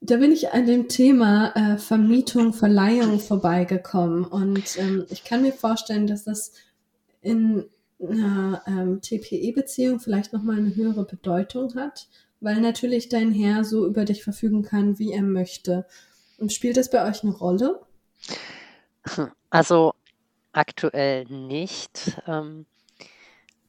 [0.00, 4.24] da bin ich an dem Thema äh, Vermietung, Verleihung vorbeigekommen.
[4.24, 6.52] Und ähm, ich kann mir vorstellen, dass das
[7.20, 7.64] in
[8.00, 12.08] einer ähm, TPE-Beziehung vielleicht nochmal eine höhere Bedeutung hat,
[12.42, 15.86] weil natürlich dein Herr so über dich verfügen kann, wie er möchte.
[16.38, 17.80] Und spielt das bei euch eine Rolle?
[19.50, 19.94] Also
[20.52, 22.20] aktuell nicht.
[22.26, 22.66] Ähm,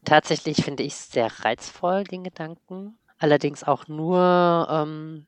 [0.05, 2.97] tatsächlich finde ich es sehr reizvoll, den Gedanken.
[3.19, 5.27] Allerdings auch nur, ähm,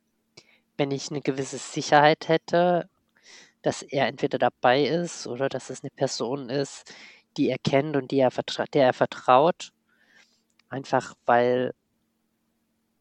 [0.77, 2.89] wenn ich eine gewisse Sicherheit hätte,
[3.61, 6.93] dass er entweder dabei ist oder dass es eine Person ist,
[7.37, 8.31] die er kennt und die er
[8.73, 9.71] der er vertraut.
[10.69, 11.73] Einfach weil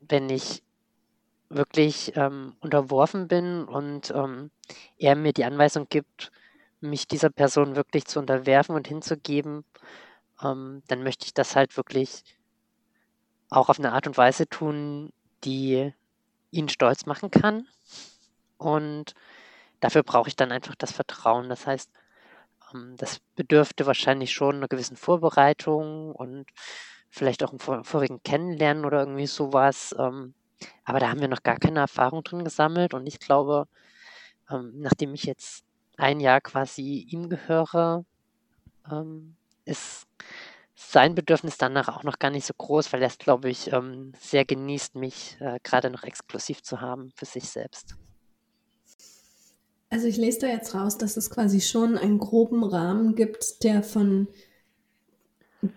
[0.09, 0.63] wenn ich
[1.49, 4.51] wirklich ähm, unterworfen bin und ähm,
[4.99, 6.33] er mir die Anweisung gibt,
[6.81, 9.65] mich dieser Person wirklich zu unterwerfen und hinzugeben,
[10.43, 12.25] ähm, dann möchte ich das halt wirklich
[13.51, 15.13] auch auf eine Art und Weise tun,
[15.45, 15.93] die
[16.51, 17.69] ihn stolz machen kann.
[18.59, 19.15] Und
[19.81, 21.49] dafür brauche ich dann einfach das Vertrauen.
[21.49, 21.91] Das heißt,
[22.75, 26.47] ähm, das bedürfte wahrscheinlich schon einer gewissen Vorbereitung und
[27.15, 29.95] vielleicht auch im vorigen Kennenlernen oder irgendwie sowas.
[29.99, 30.35] Ähm,
[30.85, 33.69] aber da haben wir noch gar keine Erfahrung drin gesammelt und ich glaube,
[34.51, 35.65] ähm, nachdem ich jetzt
[35.97, 38.05] ein Jahr quasi ihm gehöre,
[38.91, 40.07] ähm, ist
[40.75, 44.13] sein Bedürfnis danach auch noch gar nicht so groß, weil er es, glaube ich, ähm,
[44.19, 47.95] sehr genießt, mich äh, gerade noch exklusiv zu haben für sich selbst.
[49.89, 53.85] Also ich lese da jetzt raus, dass es quasi schon einen groben Rahmen gibt, der
[53.85, 54.27] von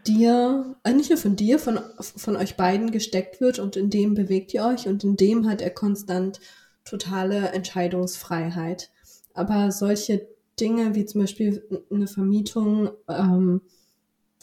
[0.06, 4.13] dir, äh, nicht nur von dir, von, von euch beiden gesteckt wird und in dem
[4.13, 6.39] bewegt ihr euch und in dem hat er konstant
[6.86, 8.89] totale Entscheidungsfreiheit.
[9.34, 10.28] Aber solche
[10.60, 13.62] Dinge wie zum Beispiel eine Vermietung, ähm,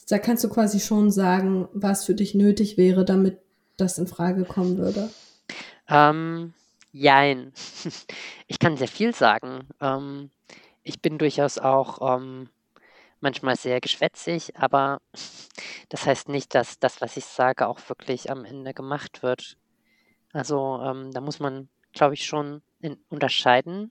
[0.09, 3.38] da kannst du quasi schon sagen, was für dich nötig wäre, damit
[3.76, 5.11] das in Frage kommen würde.
[5.88, 6.52] Ähm,
[6.92, 7.52] jein.
[8.46, 9.66] Ich kann sehr viel sagen.
[9.80, 10.30] Ähm,
[10.83, 12.50] ich bin durchaus auch ähm,
[13.24, 15.00] manchmal sehr geschwätzig, aber
[15.88, 19.56] das heißt nicht, dass das, was ich sage, auch wirklich am Ende gemacht wird.
[20.32, 23.90] Also ähm, da muss man, glaube ich, schon in, unterscheiden.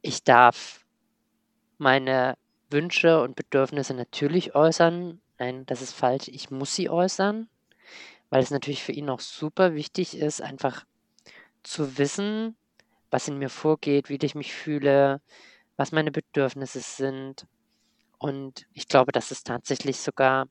[0.00, 0.86] Ich darf
[1.78, 2.38] meine
[2.70, 5.20] Wünsche und Bedürfnisse natürlich äußern.
[5.38, 6.28] Nein, das ist falsch.
[6.28, 7.48] Ich muss sie äußern,
[8.30, 10.84] weil es natürlich für ihn auch super wichtig ist, einfach
[11.62, 12.56] zu wissen,
[13.10, 15.20] was in mir vorgeht, wie ich mich fühle,
[15.76, 17.46] was meine Bedürfnisse sind.
[18.18, 20.48] Und ich glaube, das ist tatsächlich sogar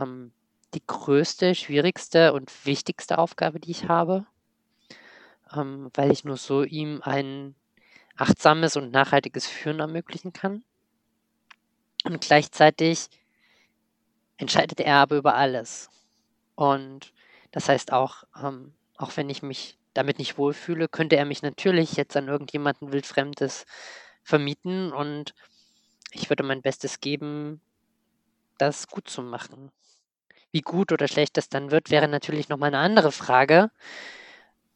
[0.00, 0.32] ähm,
[0.74, 4.26] die größte, schwierigste und wichtigste Aufgabe, die ich habe,
[5.54, 7.54] ähm, weil ich nur so ihm ein
[8.16, 10.62] achtsames und nachhaltiges Führen ermöglichen kann.
[12.04, 13.08] Und gleichzeitig
[14.36, 15.90] entscheidet er aber über alles.
[16.54, 17.12] Und
[17.50, 21.94] das heißt auch, ähm, auch wenn ich mich damit nicht wohlfühle, könnte er mich natürlich
[21.94, 23.66] jetzt an irgendjemanden wildfremdes
[24.22, 25.34] vermieten und
[26.12, 27.60] ich würde mein Bestes geben,
[28.58, 29.70] das gut zu machen.
[30.50, 33.70] Wie gut oder schlecht das dann wird, wäre natürlich nochmal eine andere Frage.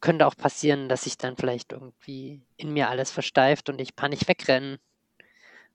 [0.01, 4.27] Könnte auch passieren, dass sich dann vielleicht irgendwie in mir alles versteift und ich panisch
[4.27, 4.79] wegrenne.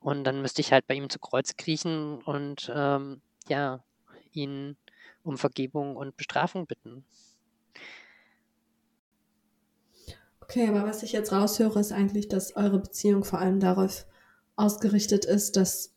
[0.01, 3.83] Und dann müsste ich halt bei ihm zu Kreuz kriechen und ähm, ja,
[4.33, 4.77] ihn
[5.25, 7.05] um Vergebung und Bestrafung bitten.
[10.41, 14.07] Okay, aber was ich jetzt raushöre, ist eigentlich, dass eure Beziehung vor allem darauf
[14.59, 15.95] ausgerichtet ist, dass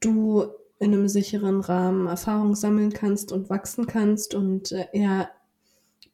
[0.00, 0.46] du
[0.78, 5.30] in einem sicheren Rahmen Erfahrung sammeln kannst und wachsen kannst und äh, er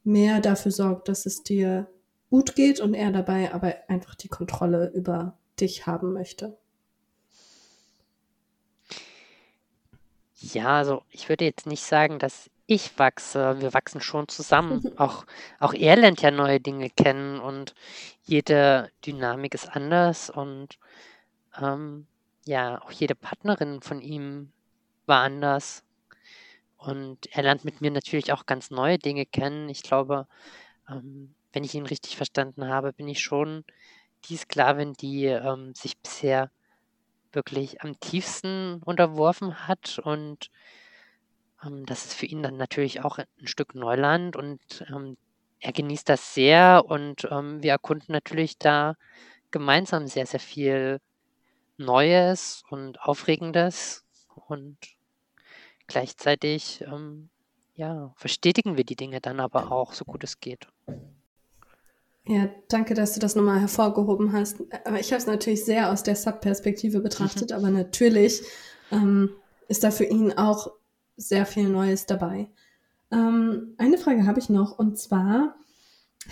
[0.04, 1.88] mehr dafür sorgt, dass es dir
[2.30, 6.56] gut geht und er dabei aber einfach die Kontrolle über dich haben möchte.
[10.36, 13.60] Ja, also ich würde jetzt nicht sagen, dass ich wachse.
[13.60, 14.80] Wir wachsen schon zusammen.
[14.96, 15.26] Auch,
[15.58, 17.74] auch er lernt ja neue Dinge kennen und
[18.22, 20.78] jede Dynamik ist anders und
[21.60, 22.06] ähm,
[22.46, 24.52] ja, auch jede Partnerin von ihm
[25.06, 25.84] war anders.
[26.76, 29.68] Und er lernt mit mir natürlich auch ganz neue Dinge kennen.
[29.68, 30.26] Ich glaube,
[30.88, 33.64] ähm, wenn ich ihn richtig verstanden habe, bin ich schon
[34.26, 36.50] die Sklavin, die ähm, sich bisher
[37.32, 40.50] wirklich am tiefsten unterworfen hat und
[41.64, 45.16] ähm, das ist für ihn dann natürlich auch ein Stück Neuland und ähm,
[45.60, 48.94] er genießt das sehr und ähm, wir erkunden natürlich da
[49.50, 51.00] gemeinsam sehr, sehr viel
[51.80, 54.04] Neues und Aufregendes
[54.48, 54.76] und
[55.86, 57.30] gleichzeitig ähm,
[57.74, 60.68] ja, verstetigen wir die Dinge dann aber auch, so gut es geht.
[62.26, 64.60] Ja, danke, dass du das nochmal hervorgehoben hast.
[64.84, 67.56] Aber ich habe es natürlich sehr aus der Sub-Perspektive betrachtet, mhm.
[67.56, 68.42] aber natürlich
[68.92, 69.30] ähm,
[69.68, 70.70] ist da für ihn auch
[71.16, 72.48] sehr viel Neues dabei.
[73.10, 75.56] Ähm, eine Frage habe ich noch und zwar,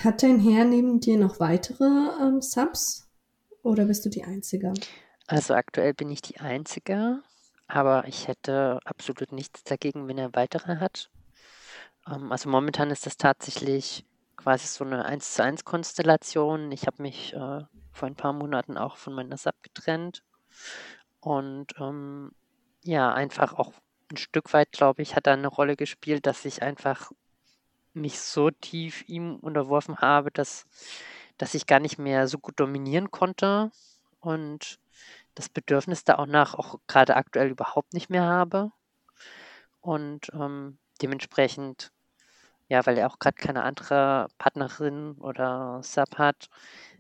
[0.04, 1.84] hat dein Herr neben dir noch weitere
[2.20, 3.08] ähm, Subs
[3.62, 4.74] oder bist du die Einzige?
[5.29, 7.23] Also aktuell bin ich die Einzige,
[7.67, 11.11] aber ich hätte absolut nichts dagegen, wenn er weitere hat.
[12.11, 16.73] Ähm, also momentan ist das tatsächlich quasi so eine 1 zu 1 Konstellation.
[16.73, 17.61] Ich habe mich äh,
[17.93, 20.23] vor ein paar Monaten auch von meiner Sub getrennt
[21.21, 22.33] und ähm,
[22.83, 23.75] ja, einfach auch
[24.11, 27.12] ein Stück weit, glaube ich, hat da eine Rolle gespielt, dass ich einfach
[27.93, 30.64] mich so tief ihm unterworfen habe, dass,
[31.37, 33.71] dass ich gar nicht mehr so gut dominieren konnte
[34.21, 34.79] und
[35.38, 38.72] das Bedürfnis da auch nach auch gerade aktuell überhaupt nicht mehr habe.
[39.81, 41.92] Und ähm, dementsprechend
[42.68, 46.48] ja, weil er auch gerade keine andere Partnerin oder Sub hat,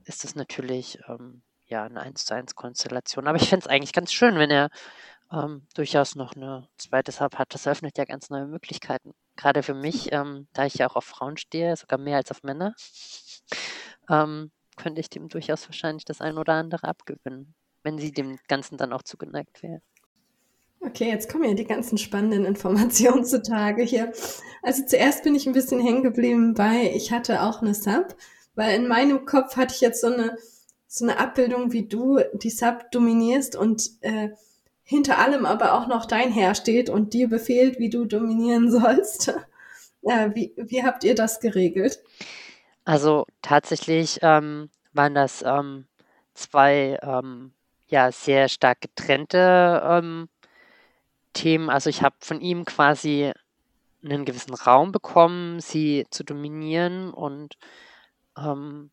[0.04, 3.28] ist das natürlich, ähm, ja, 'ne Eins-zu-eins-Konstellation.
[3.28, 4.70] Aber ich fände es eigentlich ganz schön, wenn er,
[5.32, 7.54] ähm, durchaus noch eine zweite Sub hat.
[7.54, 9.14] Das eröffnet ja ganz neue Möglichkeiten.
[9.36, 12.42] Gerade für mich, ähm, da ich ja auch auf Frauen stehe, sogar mehr als auf
[12.44, 12.74] Männer,
[14.10, 18.76] ähm, könnte ich dem durchaus wahrscheinlich das ein oder andere abgewinnen, wenn sie dem Ganzen
[18.76, 19.80] dann auch zugeneigt wäre.
[20.80, 24.12] Okay, jetzt kommen ja die ganzen spannenden Informationen zutage hier.
[24.62, 28.16] Also zuerst bin ich ein bisschen hängen geblieben bei, ich hatte auch eine Sub,
[28.54, 30.36] weil in meinem Kopf hatte ich jetzt so eine,
[30.86, 34.30] so eine Abbildung, wie du die Sub dominierst und äh,
[34.84, 39.28] hinter allem aber auch noch dein Herr steht und dir befehlt, wie du dominieren sollst.
[40.02, 42.02] Äh, wie, wie habt ihr das geregelt?
[42.84, 45.86] Also tatsächlich ähm, waren das ähm,
[46.34, 47.52] zwei ähm,
[47.88, 50.28] ja sehr stark getrennte ähm,
[51.32, 51.70] Themen.
[51.70, 53.32] Also ich habe von ihm quasi
[54.04, 57.56] einen gewissen Raum bekommen, sie zu dominieren und
[58.36, 58.90] ähm,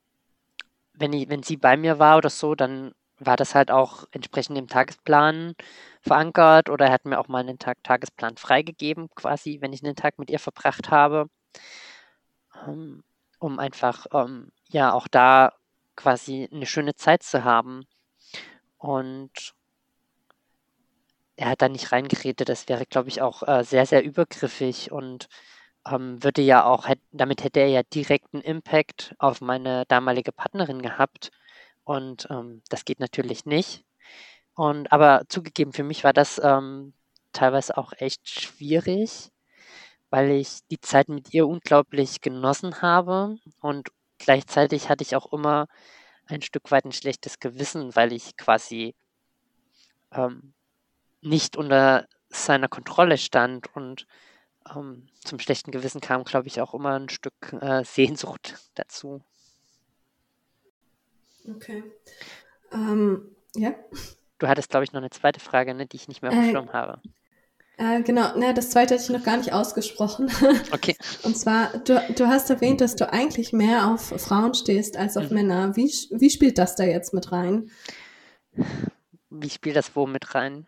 [0.93, 4.57] wenn, ich, wenn sie bei mir war oder so, dann war das halt auch entsprechend
[4.57, 5.55] im Tagesplan
[6.01, 9.95] verankert oder er hat mir auch mal einen Tag Tagesplan freigegeben, quasi, wenn ich einen
[9.95, 11.29] Tag mit ihr verbracht habe,
[12.67, 13.03] ähm,
[13.39, 15.53] um einfach ähm, ja auch da
[15.95, 17.85] quasi eine schöne Zeit zu haben.
[18.77, 19.53] Und
[21.37, 22.49] er hat da nicht reingeredet.
[22.49, 25.27] Das wäre, glaube ich, auch äh, sehr, sehr übergriffig und
[25.89, 31.31] ähm, würde ja auch, damit hätte er ja direkten Impact auf meine damalige Partnerin gehabt.
[31.83, 33.85] Und ähm, das geht natürlich nicht.
[34.55, 36.93] Und aber zugegeben, für mich war das ähm,
[37.33, 39.31] teilweise auch echt schwierig,
[40.09, 45.67] weil ich die Zeit mit ihr unglaublich genossen habe und gleichzeitig hatte ich auch immer
[46.27, 48.95] ein Stück weit ein schlechtes Gewissen, weil ich quasi
[50.11, 50.53] ähm,
[51.21, 54.07] nicht unter seiner Kontrolle stand und
[54.73, 59.23] ähm, zum schlechten Gewissen kam, glaube ich, auch immer ein Stück äh, Sehnsucht dazu.
[61.47, 61.83] Okay.
[62.71, 63.75] Ähm, ja.
[64.39, 66.45] Du hattest, glaube ich, noch eine zweite Frage, ne, die ich nicht mehr auf dem
[66.45, 67.01] äh, Schirm habe.
[67.77, 70.31] Äh, genau, ne, das zweite hatte ich noch gar nicht ausgesprochen.
[70.71, 70.95] Okay.
[71.23, 75.29] Und zwar, du, du hast erwähnt, dass du eigentlich mehr auf Frauen stehst als auf
[75.29, 75.35] mhm.
[75.35, 75.75] Männer.
[75.75, 77.69] Wie, wie spielt das da jetzt mit rein?
[79.29, 80.67] Wie spielt das wo mit rein?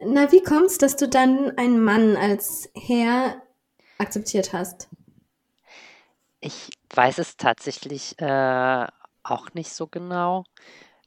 [0.00, 3.42] Na, wie kommt's, dass du dann einen Mann als Herr
[3.98, 4.88] akzeptiert hast?
[6.40, 8.86] Ich weiß es tatsächlich äh,
[9.22, 10.44] auch nicht so genau.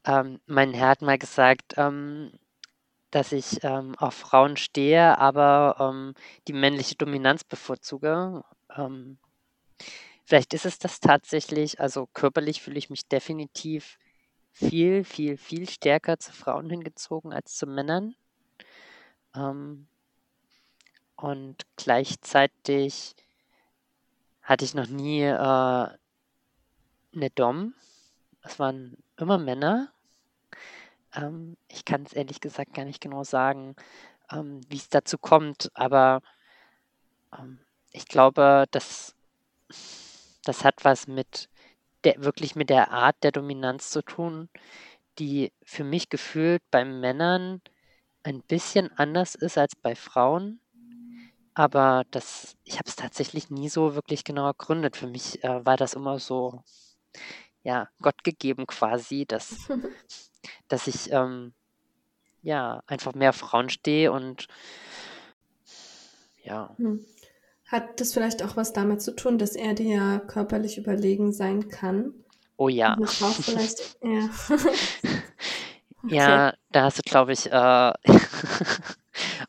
[0.06, 2.32] ähm, mein Herr hat mal gesagt, ähm,
[3.16, 6.16] dass ich ähm, auf Frauen stehe, aber ähm,
[6.50, 8.44] die männliche Dominanz bevorzuge.
[8.76, 9.20] Ähm,
[10.26, 11.80] vielleicht ist es das tatsächlich.
[11.80, 13.98] Also körperlich fühle ich mich definitiv
[14.52, 18.16] viel, viel, viel stärker zu Frauen hingezogen als zu Männern.
[19.34, 19.88] Ähm,
[21.16, 23.16] und gleichzeitig
[24.42, 25.88] hatte ich noch nie äh,
[27.14, 27.76] eine Dom.
[28.42, 29.95] Es waren immer Männer.
[31.16, 33.76] Ähm, ich kann es ehrlich gesagt gar nicht genau sagen,
[34.32, 36.22] ähm, wie es dazu kommt, aber
[37.38, 37.60] ähm,
[37.92, 39.16] ich glaube, dass
[40.44, 41.50] das hat was mit
[42.04, 44.50] der, wirklich mit der Art der Dominanz zu tun,
[45.20, 47.62] die für mich gefühlt bei Männern
[48.24, 50.60] ein bisschen anders ist als bei Frauen.
[51.54, 54.98] Aber das, ich habe es tatsächlich nie so wirklich genau ergründet.
[54.98, 56.64] Für mich äh, war das immer so,
[57.66, 59.68] ja, Gott gegeben quasi, dass,
[60.70, 61.52] dass ich ähm,
[62.44, 64.48] ja einfach mehr Frauen stehe und
[66.44, 66.74] ja.
[66.78, 67.04] Hm.
[67.66, 72.14] Hat das vielleicht auch was damit zu tun, dass er dir körperlich überlegen sein kann?
[72.58, 72.96] Oh ja.
[73.42, 74.30] Vielleicht, ja.
[76.08, 77.94] Ja, da hast du, glaube ich, äh,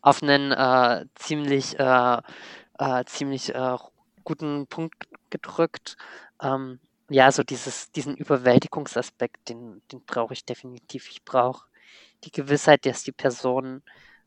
[0.00, 2.22] auf einen äh, ziemlich, äh,
[2.78, 3.76] äh, ziemlich äh,
[4.24, 5.98] guten Punkt gedrückt.
[6.40, 11.08] Ähm, ja, so dieses, diesen Überwältigungsaspekt, den, den brauche ich definitiv.
[11.10, 11.66] Ich brauche
[12.24, 13.82] die Gewissheit, dass die Person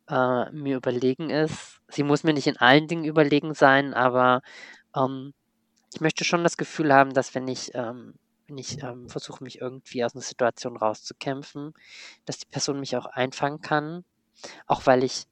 [0.09, 1.81] äh, mir überlegen ist.
[1.89, 4.41] Sie muss mir nicht in allen Dingen überlegen sein, aber
[4.95, 5.33] ähm,
[5.93, 8.15] ich möchte schon das Gefühl haben, dass wenn ich, ähm,
[8.47, 11.73] wenn ich ähm, versuche, mich irgendwie aus einer Situation rauszukämpfen,
[12.25, 14.05] dass die Person mich auch einfangen kann.
[14.67, 15.25] Auch weil ich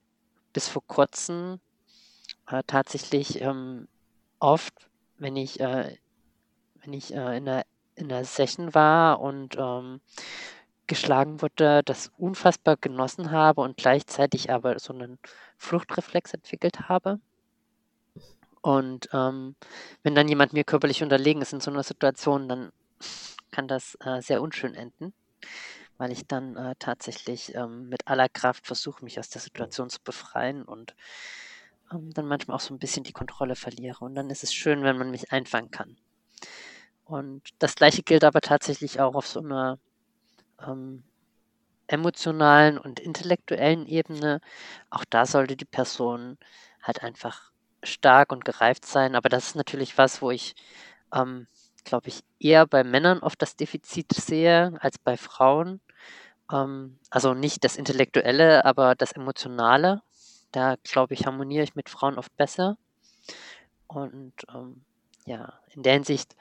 [0.54, 1.60] bis vor kurzem
[2.48, 3.88] äh, tatsächlich ähm,
[4.40, 4.74] oft,
[5.18, 5.98] wenn ich, äh,
[6.88, 7.66] wenn ich äh, in, der,
[7.96, 10.00] in der Session war und ähm,
[10.88, 15.20] geschlagen wurde, das unfassbar genossen habe und gleichzeitig aber so einen
[15.58, 17.20] Fluchtreflex entwickelt habe.
[18.62, 19.56] Und ähm,
[20.04, 22.72] wenn dann jemand mir körperlich unterlegen ist in so einer Situation, dann
[23.52, 25.14] kann das äh, sehr unschön enden,
[25.98, 30.00] weil ich dann äh, tatsächlich ähm, mit aller Kraft versuche, mich aus der Situation zu
[30.02, 30.96] befreien und
[31.92, 34.06] ähm, dann manchmal auch so ein bisschen die Kontrolle verliere.
[34.06, 35.98] Und dann ist es schön, wenn man mich einfangen kann.
[37.08, 39.80] Und das gleiche gilt aber tatsächlich auch auf so einer
[40.66, 41.04] ähm,
[41.88, 44.42] emotionalen und intellektuellen Ebene.
[44.90, 46.38] Auch da sollte die Person
[46.82, 47.52] halt einfach
[47.82, 49.16] stark und gereift sein.
[49.16, 50.56] Aber das ist natürlich was, wo ich,
[51.14, 51.48] ähm,
[51.86, 55.80] glaube ich, eher bei Männern oft das Defizit sehe als bei Frauen.
[56.52, 60.02] Ähm, also nicht das Intellektuelle, aber das Emotionale.
[60.52, 62.78] Da, glaube ich, harmoniere ich mit Frauen oft besser.
[63.88, 64.84] Und ähm,
[65.26, 66.36] ja, in der Hinsicht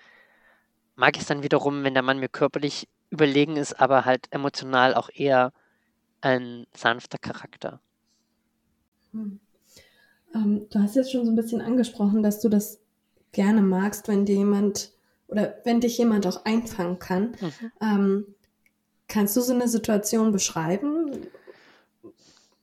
[0.96, 4.94] mag ich es dann wiederum, wenn der Mann mir körperlich überlegen ist, aber halt emotional
[4.94, 5.52] auch eher
[6.20, 7.80] ein sanfter Charakter.
[9.12, 9.38] Hm.
[10.34, 12.80] Ähm, du hast jetzt schon so ein bisschen angesprochen, dass du das
[13.32, 14.92] gerne magst, wenn dir jemand
[15.28, 17.36] oder wenn dich jemand auch einfangen kann.
[17.40, 17.72] Mhm.
[17.80, 18.34] Ähm,
[19.08, 21.26] kannst du so eine Situation beschreiben,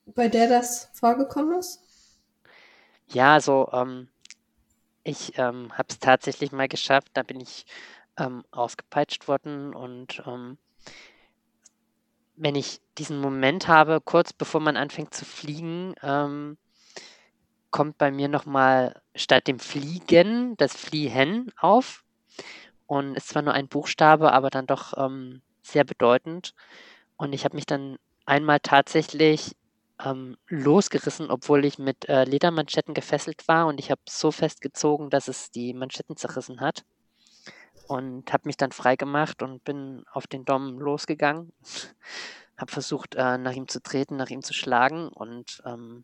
[0.06, 1.82] bei der das vorgekommen ist?
[3.10, 4.08] Ja, also ähm,
[5.04, 7.10] ich ähm, habe es tatsächlich mal geschafft.
[7.14, 7.66] Da bin ich
[8.18, 9.74] ähm, ausgepeitscht worden.
[9.74, 10.58] Und ähm,
[12.36, 16.58] wenn ich diesen Moment habe, kurz bevor man anfängt zu fliegen, ähm,
[17.72, 22.04] kommt bei mir nochmal statt dem Fliegen das Fliehen auf.
[22.86, 26.54] Und ist zwar nur ein Buchstabe, aber dann doch ähm, sehr bedeutend.
[27.18, 29.56] Und ich habe mich dann einmal tatsächlich
[30.04, 35.10] ähm, losgerissen, obwohl ich mit äh, Ledermanschetten gefesselt war und ich habe so fest gezogen,
[35.10, 36.84] dass es die Manschetten zerrissen hat
[37.88, 41.52] und habe mich dann frei gemacht und bin auf den Dom losgegangen.
[42.58, 46.04] habe versucht, äh, nach ihm zu treten, nach ihm zu schlagen und ähm,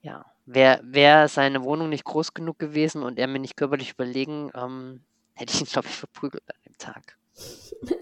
[0.00, 4.50] ja, wäre wär seine Wohnung nicht groß genug gewesen und er mir nicht körperlich überlegen,
[4.54, 5.02] ähm,
[5.34, 7.16] hätte ich ihn, glaube ich, verprügelt an dem Tag.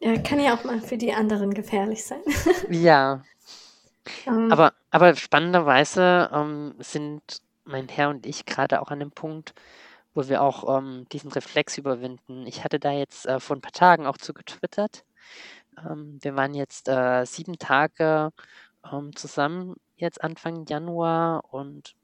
[0.00, 2.22] Ja, kann ja auch mal für die anderen gefährlich sein.
[2.70, 3.24] ja.
[4.26, 4.44] Um.
[4.44, 4.52] Ähm.
[4.52, 9.54] Aber, aber spannenderweise ähm, sind mein Herr und ich gerade auch an dem Punkt,
[10.18, 12.44] wo wir auch ähm, diesen Reflex überwinden.
[12.48, 15.04] Ich hatte da jetzt äh, vor ein paar Tagen auch zu getwittert.
[15.78, 18.32] Ähm, wir waren jetzt äh, sieben Tage
[18.90, 21.94] ähm, zusammen, jetzt Anfang Januar und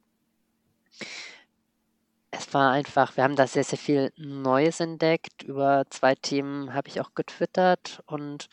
[2.30, 5.42] es war einfach, wir haben da sehr, sehr viel Neues entdeckt.
[5.42, 8.48] Über zwei Themen habe ich auch getwittert und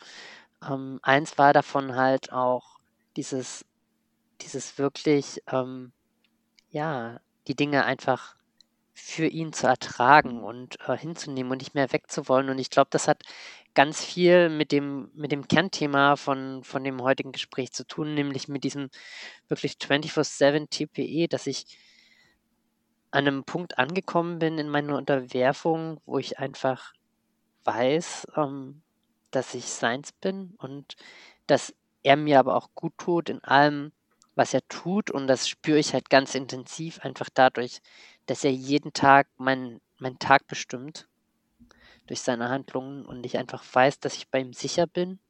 [0.68, 2.80] ähm, eins war davon halt auch
[3.16, 3.64] dieses,
[4.40, 5.92] dieses wirklich, ähm,
[6.70, 8.34] ja, die Dinge einfach
[8.94, 12.50] für ihn zu ertragen und äh, hinzunehmen und nicht mehr wegzuwollen.
[12.50, 13.22] Und ich glaube, das hat
[13.74, 18.48] ganz viel mit dem, mit dem Kernthema von, von dem heutigen Gespräch zu tun, nämlich
[18.48, 18.90] mit diesem
[19.48, 21.64] wirklich 24-7 TPE, dass ich
[23.10, 26.92] an einem Punkt angekommen bin in meiner Unterwerfung, wo ich einfach
[27.64, 28.82] weiß, ähm,
[29.30, 30.96] dass ich seins bin und
[31.46, 33.92] dass er mir aber auch gut tut in allem,
[34.34, 35.10] was er tut.
[35.10, 37.80] Und das spüre ich halt ganz intensiv einfach dadurch,
[38.26, 41.06] dass er jeden Tag meinen mein Tag bestimmt
[42.06, 45.20] durch seine Handlungen und ich einfach weiß, dass ich bei ihm sicher bin.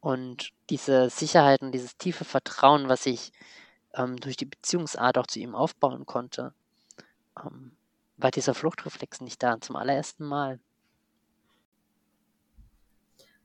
[0.00, 3.32] Und diese Sicherheit und dieses tiefe Vertrauen, was ich
[3.94, 6.52] ähm, durch die Beziehungsart auch zu ihm aufbauen konnte,
[7.42, 7.72] ähm,
[8.16, 10.58] war dieser Fluchtreflex nicht da zum allerersten Mal.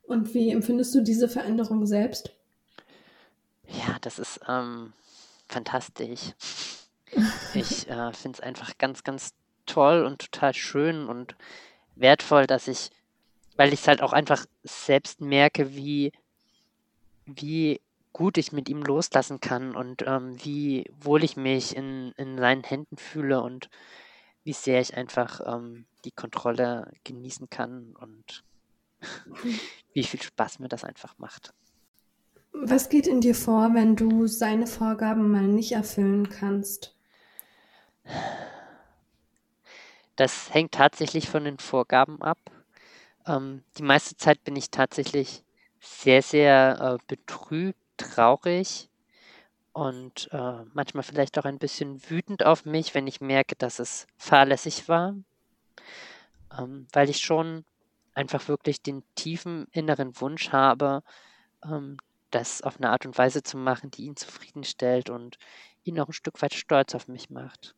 [0.02, 2.34] Und wie empfindest du diese Veränderung selbst?
[3.66, 4.92] Ja, das ist ähm,
[5.48, 6.34] fantastisch.
[7.54, 9.34] Ich äh, finde es einfach ganz, ganz
[9.66, 11.36] toll und total schön und
[11.96, 12.90] wertvoll, dass ich,
[13.56, 16.12] weil ich es halt auch einfach selbst merke, wie,
[17.26, 17.80] wie
[18.12, 22.62] gut ich mit ihm loslassen kann und ähm, wie wohl ich mich in, in seinen
[22.62, 23.68] Händen fühle und
[24.44, 28.44] wie sehr ich einfach ähm, die Kontrolle genießen kann und
[29.92, 31.52] wie viel Spaß mir das einfach macht.
[32.52, 36.94] Was geht in dir vor, wenn du seine Vorgaben mal nicht erfüllen kannst?
[40.16, 42.38] Das hängt tatsächlich von den Vorgaben ab.
[43.26, 45.42] Ähm, die meiste Zeit bin ich tatsächlich
[45.80, 48.88] sehr, sehr äh, betrübt, traurig
[49.72, 54.06] und äh, manchmal vielleicht auch ein bisschen wütend auf mich, wenn ich merke, dass es
[54.16, 55.16] fahrlässig war,
[56.56, 57.64] ähm, weil ich schon
[58.14, 61.02] einfach wirklich den tiefen inneren Wunsch habe,
[61.64, 61.96] ähm,
[62.30, 65.38] das auf eine Art und Weise zu machen, die ihn zufriedenstellt und
[65.82, 67.74] ihn auch ein Stück weit stolz auf mich macht.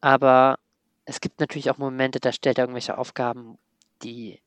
[0.00, 0.58] Aber
[1.04, 3.58] es gibt natürlich auch Momente, da stellt er irgendwelche Aufgaben,
[4.02, 4.40] die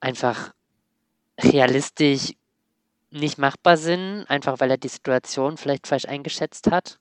[0.00, 0.52] einfach
[1.40, 2.34] realistisch
[3.10, 6.98] nicht machbar sind, einfach weil er die Situation vielleicht falsch eingeschätzt hat.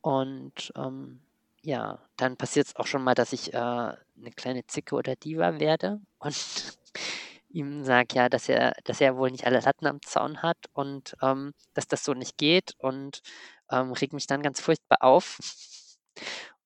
[0.00, 1.20] Und ähm,
[1.62, 5.58] ja, dann passiert es auch schon mal, dass ich äh, eine kleine Zicke oder Diva
[5.58, 6.36] werde und
[7.48, 11.16] ihm sage ja, dass er, dass er wohl nicht alle Latten am Zaun hat und
[11.22, 13.22] ähm, dass das so nicht geht und
[13.70, 15.38] ähm, regt mich dann ganz furchtbar auf.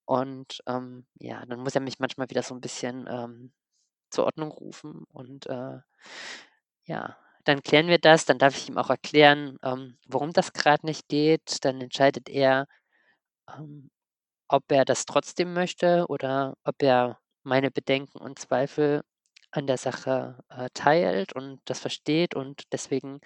[0.05, 3.53] Und ähm, ja, dann muss er mich manchmal wieder so ein bisschen ähm,
[4.11, 5.79] zur Ordnung rufen und äh,
[6.85, 10.85] ja, dann klären wir das, dann darf ich ihm auch erklären, ähm, warum das gerade
[10.87, 11.65] nicht geht.
[11.65, 12.67] Dann entscheidet er,
[13.49, 13.91] ähm,
[14.49, 19.03] ob er das trotzdem möchte oder ob er meine Bedenken und Zweifel
[19.53, 23.21] an der Sache äh, teilt und das versteht und deswegen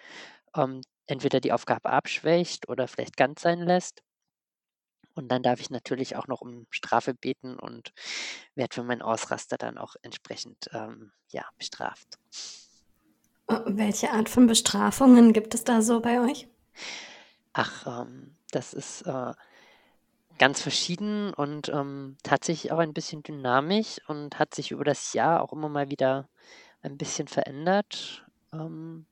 [0.57, 4.03] ähm, entweder die Aufgabe abschwächt oder vielleicht ganz sein lässt.
[5.14, 7.92] Und dann darf ich natürlich auch noch um Strafe beten und
[8.54, 12.18] werde für meinen Ausraster dann auch entsprechend ähm, ja, bestraft.
[13.48, 16.48] Äh, welche Art von Bestrafungen gibt es da so bei euch?
[17.52, 19.32] Ach, ähm, das ist äh,
[20.38, 25.42] ganz verschieden und ähm, tatsächlich auch ein bisschen dynamisch und hat sich über das Jahr
[25.42, 26.28] auch immer mal wieder
[26.82, 28.24] ein bisschen verändert.
[28.52, 29.06] Ähm,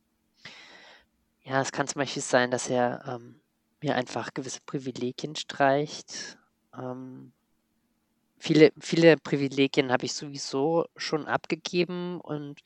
[1.43, 3.41] ja, es kann zum Beispiel sein, dass er ähm,
[3.83, 6.39] mir einfach gewisse Privilegien streicht.
[6.77, 7.33] Ähm,
[8.39, 12.61] viele, viele Privilegien habe ich sowieso schon abgegeben und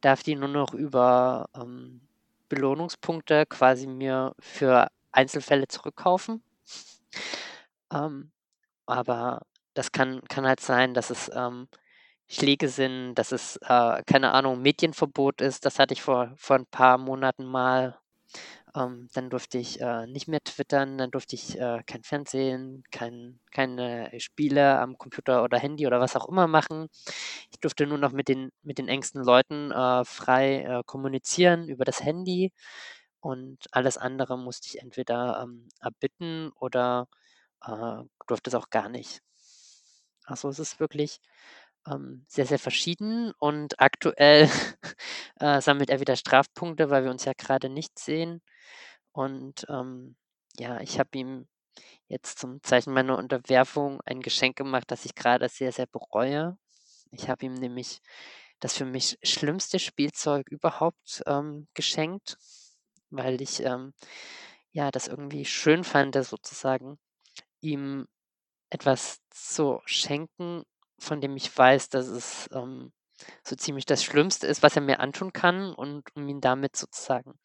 [0.00, 2.00] darf die nur noch über ähm,
[2.48, 6.42] Belohnungspunkte quasi mir für Einzelfälle zurückkaufen.
[7.92, 8.30] Ähm,
[8.86, 9.42] aber
[9.74, 11.68] das kann, kann halt sein, dass es ähm,
[12.28, 15.64] Schläge sind, dass es, äh, keine Ahnung, Medienverbot ist.
[15.64, 17.98] Das hatte ich vor, vor ein paar Monaten mal.
[18.76, 23.40] Ähm, dann durfte ich äh, nicht mehr twittern, dann durfte ich äh, kein Fernsehen, kein,
[23.52, 26.88] keine Spiele am Computer oder Handy oder was auch immer machen.
[27.52, 31.84] Ich durfte nur noch mit den, mit den engsten Leuten äh, frei äh, kommunizieren über
[31.84, 32.52] das Handy
[33.20, 37.08] und alles andere musste ich entweder ähm, erbitten oder
[37.64, 39.22] äh, durfte es auch gar nicht.
[40.24, 41.20] Also es ist wirklich
[41.86, 44.50] ähm, sehr, sehr verschieden und aktuell
[45.40, 48.42] äh, sammelt er wieder Strafpunkte, weil wir uns ja gerade nicht sehen.
[49.12, 50.16] Und ähm,
[50.58, 51.48] ja, ich habe ihm
[52.08, 56.56] jetzt zum Zeichen meiner Unterwerfung ein Geschenk gemacht, das ich gerade sehr, sehr bereue.
[57.10, 58.00] Ich habe ihm nämlich
[58.60, 62.38] das für mich schlimmste Spielzeug überhaupt ähm, geschenkt,
[63.10, 63.92] weil ich ähm,
[64.72, 66.98] ja das irgendwie schön fand, sozusagen
[67.60, 68.06] ihm
[68.70, 70.64] etwas zu schenken,
[70.98, 72.92] von dem ich weiß, dass es ähm,
[73.44, 77.38] so ziemlich das Schlimmste ist, was er mir antun kann und um ihn damit sozusagen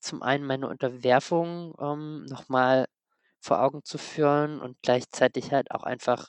[0.00, 2.86] zum einen meine Unterwerfung ähm, nochmal
[3.40, 6.28] vor Augen zu führen und gleichzeitig halt auch einfach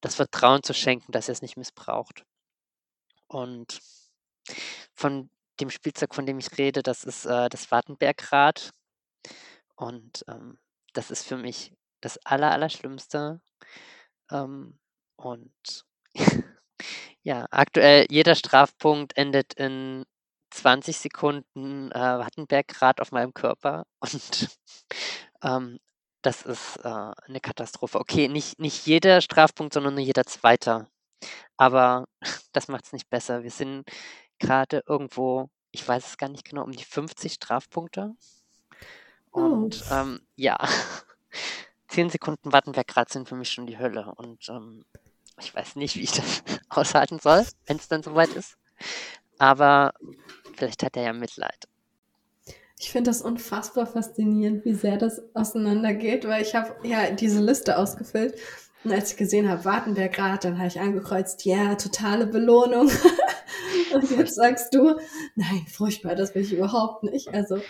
[0.00, 2.24] das Vertrauen zu schenken, dass er es nicht missbraucht.
[3.26, 3.80] Und
[4.94, 5.30] von
[5.60, 8.70] dem Spielzeug, von dem ich rede, das ist äh, das Wartenbergrad.
[9.76, 10.58] Und ähm,
[10.94, 13.40] das ist für mich das Aller, Allerschlimmste.
[14.30, 14.78] Ähm,
[15.16, 15.84] und
[17.22, 20.04] ja, aktuell jeder Strafpunkt endet in
[20.50, 23.84] 20 Sekunden äh, Wattenbergrad auf meinem Körper.
[24.00, 24.48] Und
[25.42, 25.78] ähm,
[26.22, 28.00] das ist äh, eine Katastrophe.
[28.00, 30.88] Okay, nicht, nicht jeder Strafpunkt, sondern nur jeder zweite.
[31.56, 32.06] Aber
[32.52, 33.42] das macht es nicht besser.
[33.42, 33.88] Wir sind
[34.38, 38.14] gerade irgendwo, ich weiß es gar nicht genau, um die 50 Strafpunkte.
[39.30, 39.94] Und Oh.
[39.94, 40.58] ähm, ja,
[41.88, 44.12] 10 Sekunden Wattenbergrad sind für mich schon die Hölle.
[44.16, 44.84] Und ähm,
[45.40, 48.56] ich weiß nicht, wie ich das aushalten soll, wenn es dann soweit ist.
[49.38, 49.92] Aber
[50.56, 51.68] vielleicht hat er ja Mitleid.
[52.80, 57.76] Ich finde das unfassbar faszinierend, wie sehr das auseinandergeht, weil ich habe ja diese Liste
[57.76, 58.34] ausgefüllt
[58.84, 62.90] und als ich gesehen habe, Wartenbergrad, dann habe ich angekreuzt, ja, totale Belohnung.
[63.94, 64.96] und jetzt sagst du,
[65.34, 67.28] nein, furchtbar, das will ich überhaupt nicht.
[67.34, 67.60] Also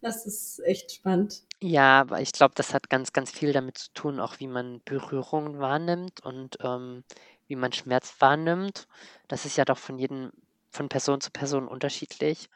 [0.00, 1.42] das ist echt spannend.
[1.62, 4.80] Ja, aber ich glaube, das hat ganz, ganz viel damit zu tun, auch wie man
[4.84, 7.04] Berührungen wahrnimmt und ähm,
[7.48, 8.86] wie man Schmerz wahrnimmt.
[9.28, 10.30] Das ist ja doch von jedem,
[10.70, 12.48] von Person zu Person unterschiedlich.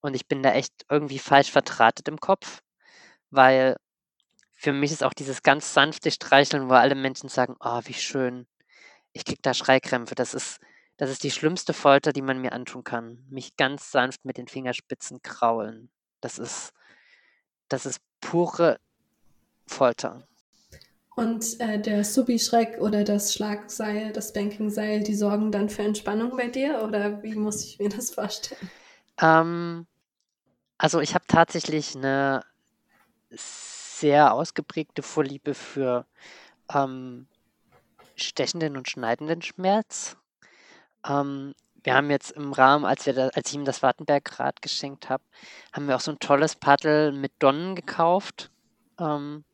[0.00, 2.62] Und ich bin da echt irgendwie falsch vertratet im Kopf,
[3.30, 3.76] weil
[4.58, 8.48] für mich ist auch dieses ganz sanfte Streicheln, wo alle Menschen sagen, oh, wie schön,
[9.12, 10.16] ich krieg da Schreikrämpfe.
[10.16, 10.58] Das ist,
[10.96, 13.24] das ist die schlimmste Folter, die man mir antun kann.
[13.30, 15.90] Mich ganz sanft mit den Fingerspitzen kraulen.
[16.20, 16.72] Das ist,
[17.68, 18.80] das ist pure
[19.68, 20.26] Folter.
[21.14, 26.48] Und äh, der Subi-Schreck oder das Schlagseil, das Banking-Seil, die sorgen dann für Entspannung bei
[26.48, 26.82] dir?
[26.82, 28.70] Oder wie muss ich mir das vorstellen?
[29.20, 29.86] Ähm,
[30.78, 32.42] also ich habe tatsächlich eine
[34.00, 36.06] sehr ausgeprägte Vorliebe für
[36.72, 37.26] ähm,
[38.16, 40.16] stechenden und schneidenden Schmerz.
[41.06, 45.08] Ähm, wir haben jetzt im Rahmen, als, wir da, als ich ihm das Wartenbergrad geschenkt
[45.08, 45.22] habe,
[45.72, 48.50] haben wir auch so ein tolles Paddel mit Donnen gekauft.
[48.98, 49.44] Ähm,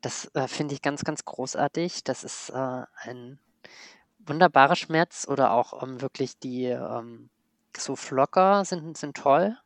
[0.00, 2.04] das äh, finde ich ganz, ganz großartig.
[2.04, 3.38] Das ist äh, ein
[4.18, 7.28] wunderbarer Schmerz oder auch ähm, wirklich die ähm,
[7.76, 9.56] so Flocker sind, sind toll.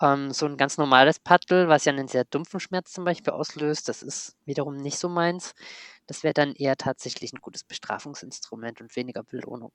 [0.00, 3.88] Ähm, so ein ganz normales Paddel, was ja einen sehr dumpfen Schmerz zum Beispiel auslöst,
[3.88, 5.54] das ist wiederum nicht so meins.
[6.06, 9.72] Das wäre dann eher tatsächlich ein gutes Bestrafungsinstrument und weniger Belohnung.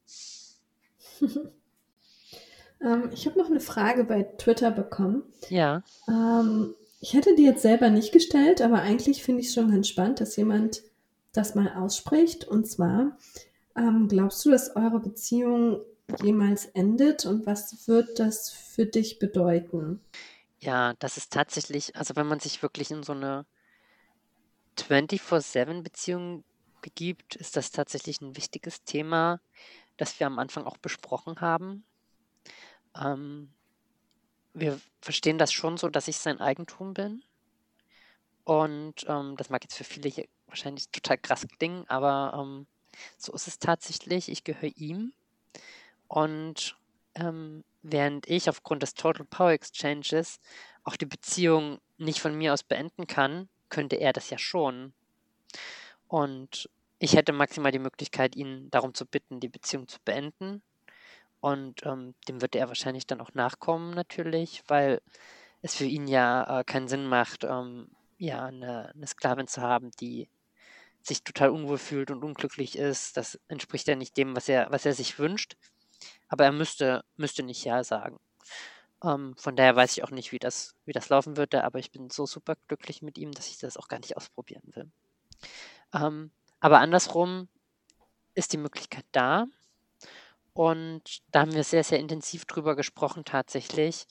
[1.21, 5.23] ähm, ich habe noch eine Frage bei Twitter bekommen.
[5.49, 5.83] Ja.
[6.07, 9.87] Ähm, ich hätte die jetzt selber nicht gestellt, aber eigentlich finde ich es schon ganz
[9.87, 10.81] spannend, dass jemand
[11.33, 12.45] das mal ausspricht.
[12.45, 13.17] Und zwar,
[13.75, 15.81] ähm, glaubst du, dass eure Beziehung
[16.21, 20.01] jemals endet und was wird das für dich bedeuten?
[20.59, 23.45] Ja, das ist tatsächlich, also wenn man sich wirklich in so eine
[24.77, 26.43] 24-7-Beziehung
[26.81, 29.39] begibt, ist das tatsächlich ein wichtiges Thema,
[29.97, 31.83] das wir am Anfang auch besprochen haben.
[32.95, 33.49] Ähm,
[34.53, 37.23] wir verstehen das schon so, dass ich sein Eigentum bin.
[38.43, 42.67] Und ähm, das mag jetzt für viele hier wahrscheinlich total krass klingen, aber ähm,
[43.17, 44.29] so ist es tatsächlich.
[44.29, 45.13] Ich gehöre ihm.
[46.07, 46.77] Und
[47.15, 50.39] ähm, während ich aufgrund des Total Power Exchanges
[50.83, 54.93] auch die Beziehung nicht von mir aus beenden kann, könnte er das ja schon.
[56.07, 60.61] Und ich hätte maximal die Möglichkeit, ihn darum zu bitten, die Beziehung zu beenden.
[61.41, 65.01] Und ähm, dem würde er wahrscheinlich dann auch nachkommen, natürlich, weil
[65.61, 69.91] es für ihn ja äh, keinen Sinn macht, ähm, ja, eine, eine Sklavin zu haben,
[69.99, 70.29] die
[71.03, 73.17] sich total unwohl fühlt und unglücklich ist.
[73.17, 75.55] Das entspricht ja nicht dem, was er, was er sich wünscht.
[76.35, 78.19] Aber er müsste, müsste nicht Ja sagen.
[79.01, 81.93] Ähm, von daher weiß ich auch nicht, wie das, wie das laufen würde, aber ich
[81.93, 84.91] bin so super glücklich mit ihm, dass ich das auch gar nicht ausprobieren will.
[85.93, 87.47] Ähm, aber andersrum
[88.33, 89.45] ist die Möglichkeit da.
[90.51, 94.05] Und da haben wir sehr, sehr intensiv drüber gesprochen tatsächlich,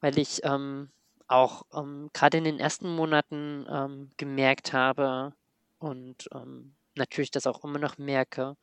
[0.00, 0.90] weil ich ähm,
[1.26, 5.32] auch ähm, gerade in den ersten Monaten ähm, gemerkt habe
[5.78, 8.58] und ähm, natürlich das auch immer noch merke,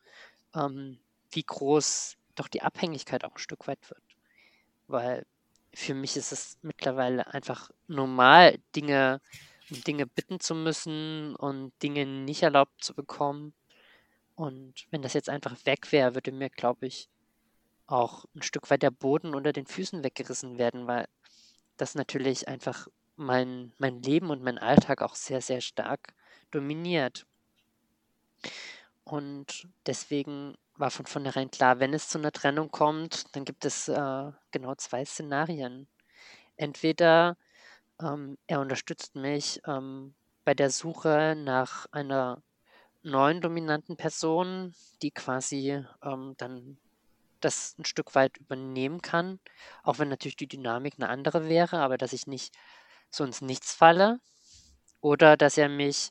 [0.54, 4.04] wie groß doch die Abhängigkeit auch ein Stück weit wird.
[4.88, 5.26] Weil
[5.74, 9.22] für mich ist es mittlerweile einfach normal, Dinge,
[9.70, 13.54] um Dinge bitten zu müssen und Dinge nicht erlaubt zu bekommen.
[14.36, 17.10] Und wenn das jetzt einfach weg wäre, würde mir, glaube ich,
[17.88, 21.08] auch ein Stück weit der Boden unter den Füßen weggerissen werden, weil
[21.78, 26.14] das natürlich einfach mein, mein Leben und mein Alltag auch sehr, sehr stark
[26.52, 27.26] dominiert.
[29.04, 33.88] Und deswegen war von vornherein klar, wenn es zu einer Trennung kommt, dann gibt es
[33.88, 35.88] äh, genau zwei Szenarien.
[36.58, 37.38] Entweder
[38.02, 42.42] ähm, er unterstützt mich ähm, bei der Suche nach einer
[43.04, 46.78] neuen dominanten Person, die quasi ähm, dann
[47.40, 49.40] das ein Stück weit übernehmen kann,
[49.84, 52.54] auch wenn natürlich die Dynamik eine andere wäre, aber dass ich nicht
[53.10, 54.20] so ins Nichts falle
[55.00, 56.10] oder dass er mich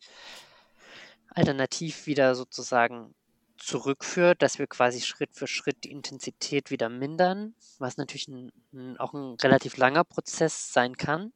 [1.35, 3.15] alternativ wieder sozusagen
[3.61, 8.99] zurückführt, dass wir quasi Schritt für Schritt die Intensität wieder mindern, was natürlich ein, ein,
[8.99, 11.33] auch ein relativ langer Prozess sein kann,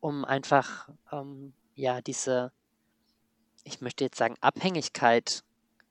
[0.00, 2.50] um einfach ähm, ja diese,
[3.62, 5.44] ich möchte jetzt sagen, Abhängigkeit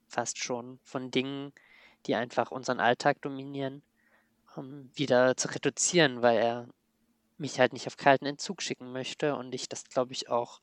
[0.08, 1.54] fast schon von Dingen,
[2.06, 3.84] die einfach unseren Alltag dominieren,
[4.58, 6.68] ähm, wieder zu reduzieren, weil er
[7.38, 10.62] mich halt nicht auf kalten Entzug schicken möchte und ich das, glaube ich, auch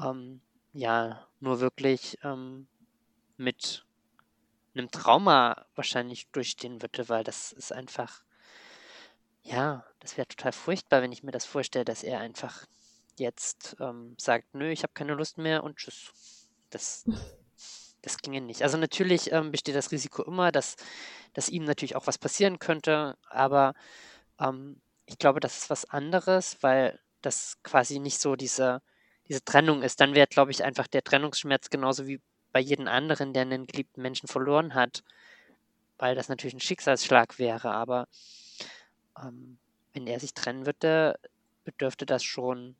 [0.00, 0.40] ähm,
[0.72, 2.66] ja nur wirklich ähm,
[3.42, 3.84] mit
[4.74, 8.22] einem Trauma wahrscheinlich durchstehen würde, weil das ist einfach,
[9.42, 12.66] ja, das wäre total furchtbar, wenn ich mir das vorstelle, dass er einfach
[13.18, 16.48] jetzt ähm, sagt, nö, ich habe keine Lust mehr und tschüss.
[16.70, 17.04] Das,
[18.02, 18.62] das ginge nicht.
[18.62, 20.76] Also natürlich ähm, besteht das Risiko immer, dass,
[21.34, 23.74] dass ihm natürlich auch was passieren könnte, aber
[24.40, 28.82] ähm, ich glaube, das ist was anderes, weil das quasi nicht so diese,
[29.28, 30.00] diese Trennung ist.
[30.00, 32.20] Dann wäre, glaube ich, einfach der Trennungsschmerz genauso wie
[32.52, 35.02] bei jedem anderen, der einen geliebten Menschen verloren hat,
[35.98, 37.72] weil das natürlich ein Schicksalsschlag wäre.
[37.72, 38.08] Aber
[39.18, 39.58] ähm,
[39.92, 41.18] wenn er sich trennen würde,
[41.64, 42.76] bedürfte das schon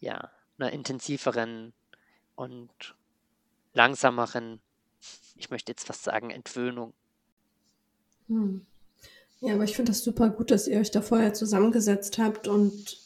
[0.00, 1.72] ja einer intensiveren
[2.36, 2.94] und
[3.72, 4.60] langsameren,
[5.36, 6.92] ich möchte jetzt fast sagen, Entwöhnung.
[8.28, 8.66] Hm.
[9.40, 12.98] Ja, aber ich finde das super gut, dass ihr euch da vorher zusammengesetzt habt und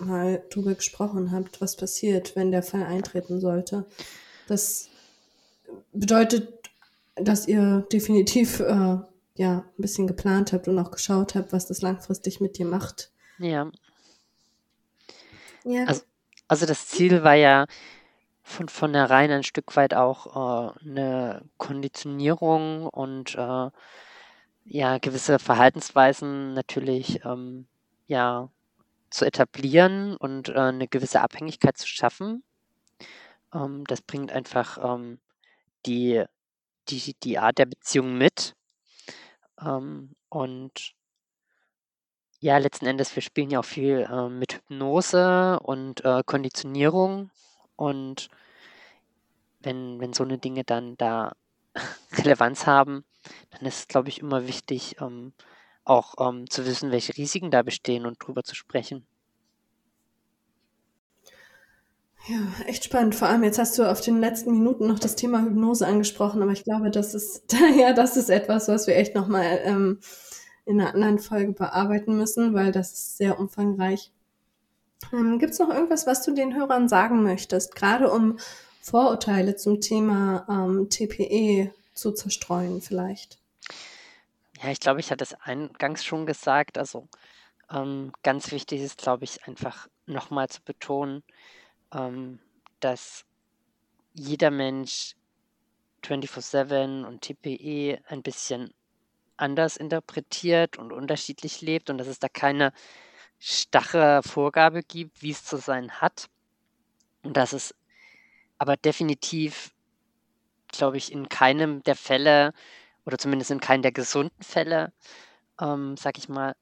[0.00, 3.84] mal drüber gesprochen habt, was passiert, wenn der Fall eintreten sollte.
[4.46, 4.88] Das
[5.92, 6.70] bedeutet,
[7.16, 8.98] dass ihr definitiv äh,
[9.34, 13.10] ja ein bisschen geplant habt und auch geschaut habt, was das langfristig mit dir macht.
[13.38, 13.70] Ja.
[15.64, 15.84] ja.
[15.84, 16.02] Also,
[16.48, 17.66] also das Ziel war ja
[18.42, 23.70] von vornherein ein Stück weit auch äh, eine Konditionierung und äh,
[24.64, 27.66] ja gewisse Verhaltensweisen natürlich ähm,
[28.06, 28.48] ja
[29.10, 32.42] zu etablieren und äh, eine gewisse Abhängigkeit zu schaffen.
[33.52, 35.18] Ähm, das bringt einfach ähm,
[35.86, 36.24] die,
[36.88, 38.54] die, die Art der Beziehung mit.
[39.60, 40.94] Ähm, und
[42.40, 47.30] ja, letzten Endes, wir spielen ja auch viel äh, mit Hypnose und äh, Konditionierung.
[47.76, 48.28] Und
[49.60, 51.32] wenn, wenn so eine Dinge dann da
[52.12, 53.04] Relevanz haben,
[53.50, 55.32] dann ist es, glaube ich, immer wichtig, ähm,
[55.84, 59.06] auch ähm, zu wissen, welche Risiken da bestehen und drüber zu sprechen.
[62.28, 63.14] Ja, echt spannend.
[63.14, 66.50] Vor allem jetzt hast du auf den letzten Minuten noch das Thema Hypnose angesprochen, aber
[66.52, 70.00] ich glaube, das ist ja, das ist etwas, was wir echt nochmal ähm,
[70.64, 74.12] in einer anderen Folge bearbeiten müssen, weil das ist sehr umfangreich.
[75.12, 78.38] Ähm, Gibt es noch irgendwas, was du den Hörern sagen möchtest, gerade um
[78.80, 83.38] Vorurteile zum Thema ähm, TPE zu zerstreuen vielleicht?
[84.62, 86.76] Ja, ich glaube, ich hatte es eingangs schon gesagt.
[86.76, 87.06] Also
[87.70, 91.22] ähm, ganz wichtig ist, glaube ich, einfach nochmal zu betonen,
[91.96, 92.38] ähm,
[92.80, 93.24] dass
[94.12, 95.14] jeder Mensch
[96.02, 98.72] 24/7 und TPE ein bisschen
[99.36, 102.72] anders interpretiert und unterschiedlich lebt und dass es da keine
[103.38, 106.28] starre Vorgabe gibt, wie es zu sein hat.
[107.22, 107.74] Und dass es
[108.58, 109.74] aber definitiv,
[110.68, 112.52] glaube ich, in keinem der Fälle
[113.04, 114.92] oder zumindest in keinem der gesunden Fälle,
[115.60, 116.54] ähm, sag ich mal,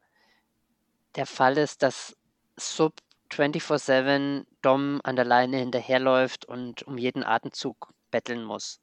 [1.17, 2.17] der Fall ist, dass
[2.57, 2.95] Sub
[3.35, 8.81] 24/7 Dom an der Leine hinterherläuft und um jeden Atemzug betteln muss.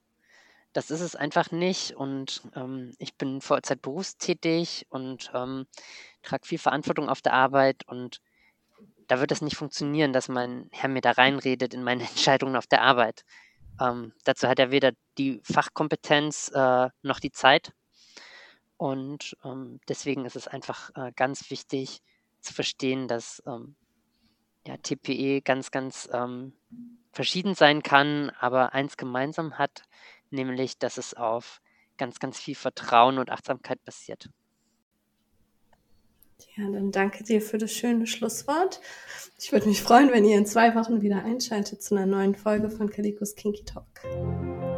[0.74, 5.66] Das ist es einfach nicht und ähm, ich bin Vollzeit berufstätig und ähm,
[6.24, 8.22] trage viel Verantwortung auf der Arbeit und
[9.08, 12.68] da wird es nicht funktionieren, dass mein Herr mir da reinredet in meine Entscheidungen auf
[12.68, 13.26] der Arbeit.
[13.80, 17.74] Ähm, dazu hat er weder die Fachkompetenz äh, noch die Zeit.
[18.78, 22.02] Und ähm, deswegen ist es einfach äh, ganz wichtig
[22.40, 23.76] zu verstehen, dass ähm,
[24.68, 26.54] ja, TPE ganz, ganz ähm,
[27.12, 29.84] verschieden sein kann, aber eins gemeinsam hat,
[30.30, 31.62] nämlich dass es auf
[31.98, 34.30] ganz, ganz viel Vertrauen und Achtsamkeit basiert.
[36.58, 38.82] Ja, dann danke dir für das schöne Schlusswort.
[39.38, 42.70] Ich würde mich freuen, wenn ihr in zwei Wochen wieder einschaltet zu einer neuen Folge
[42.70, 44.71] von Kalikos Kinky Talk.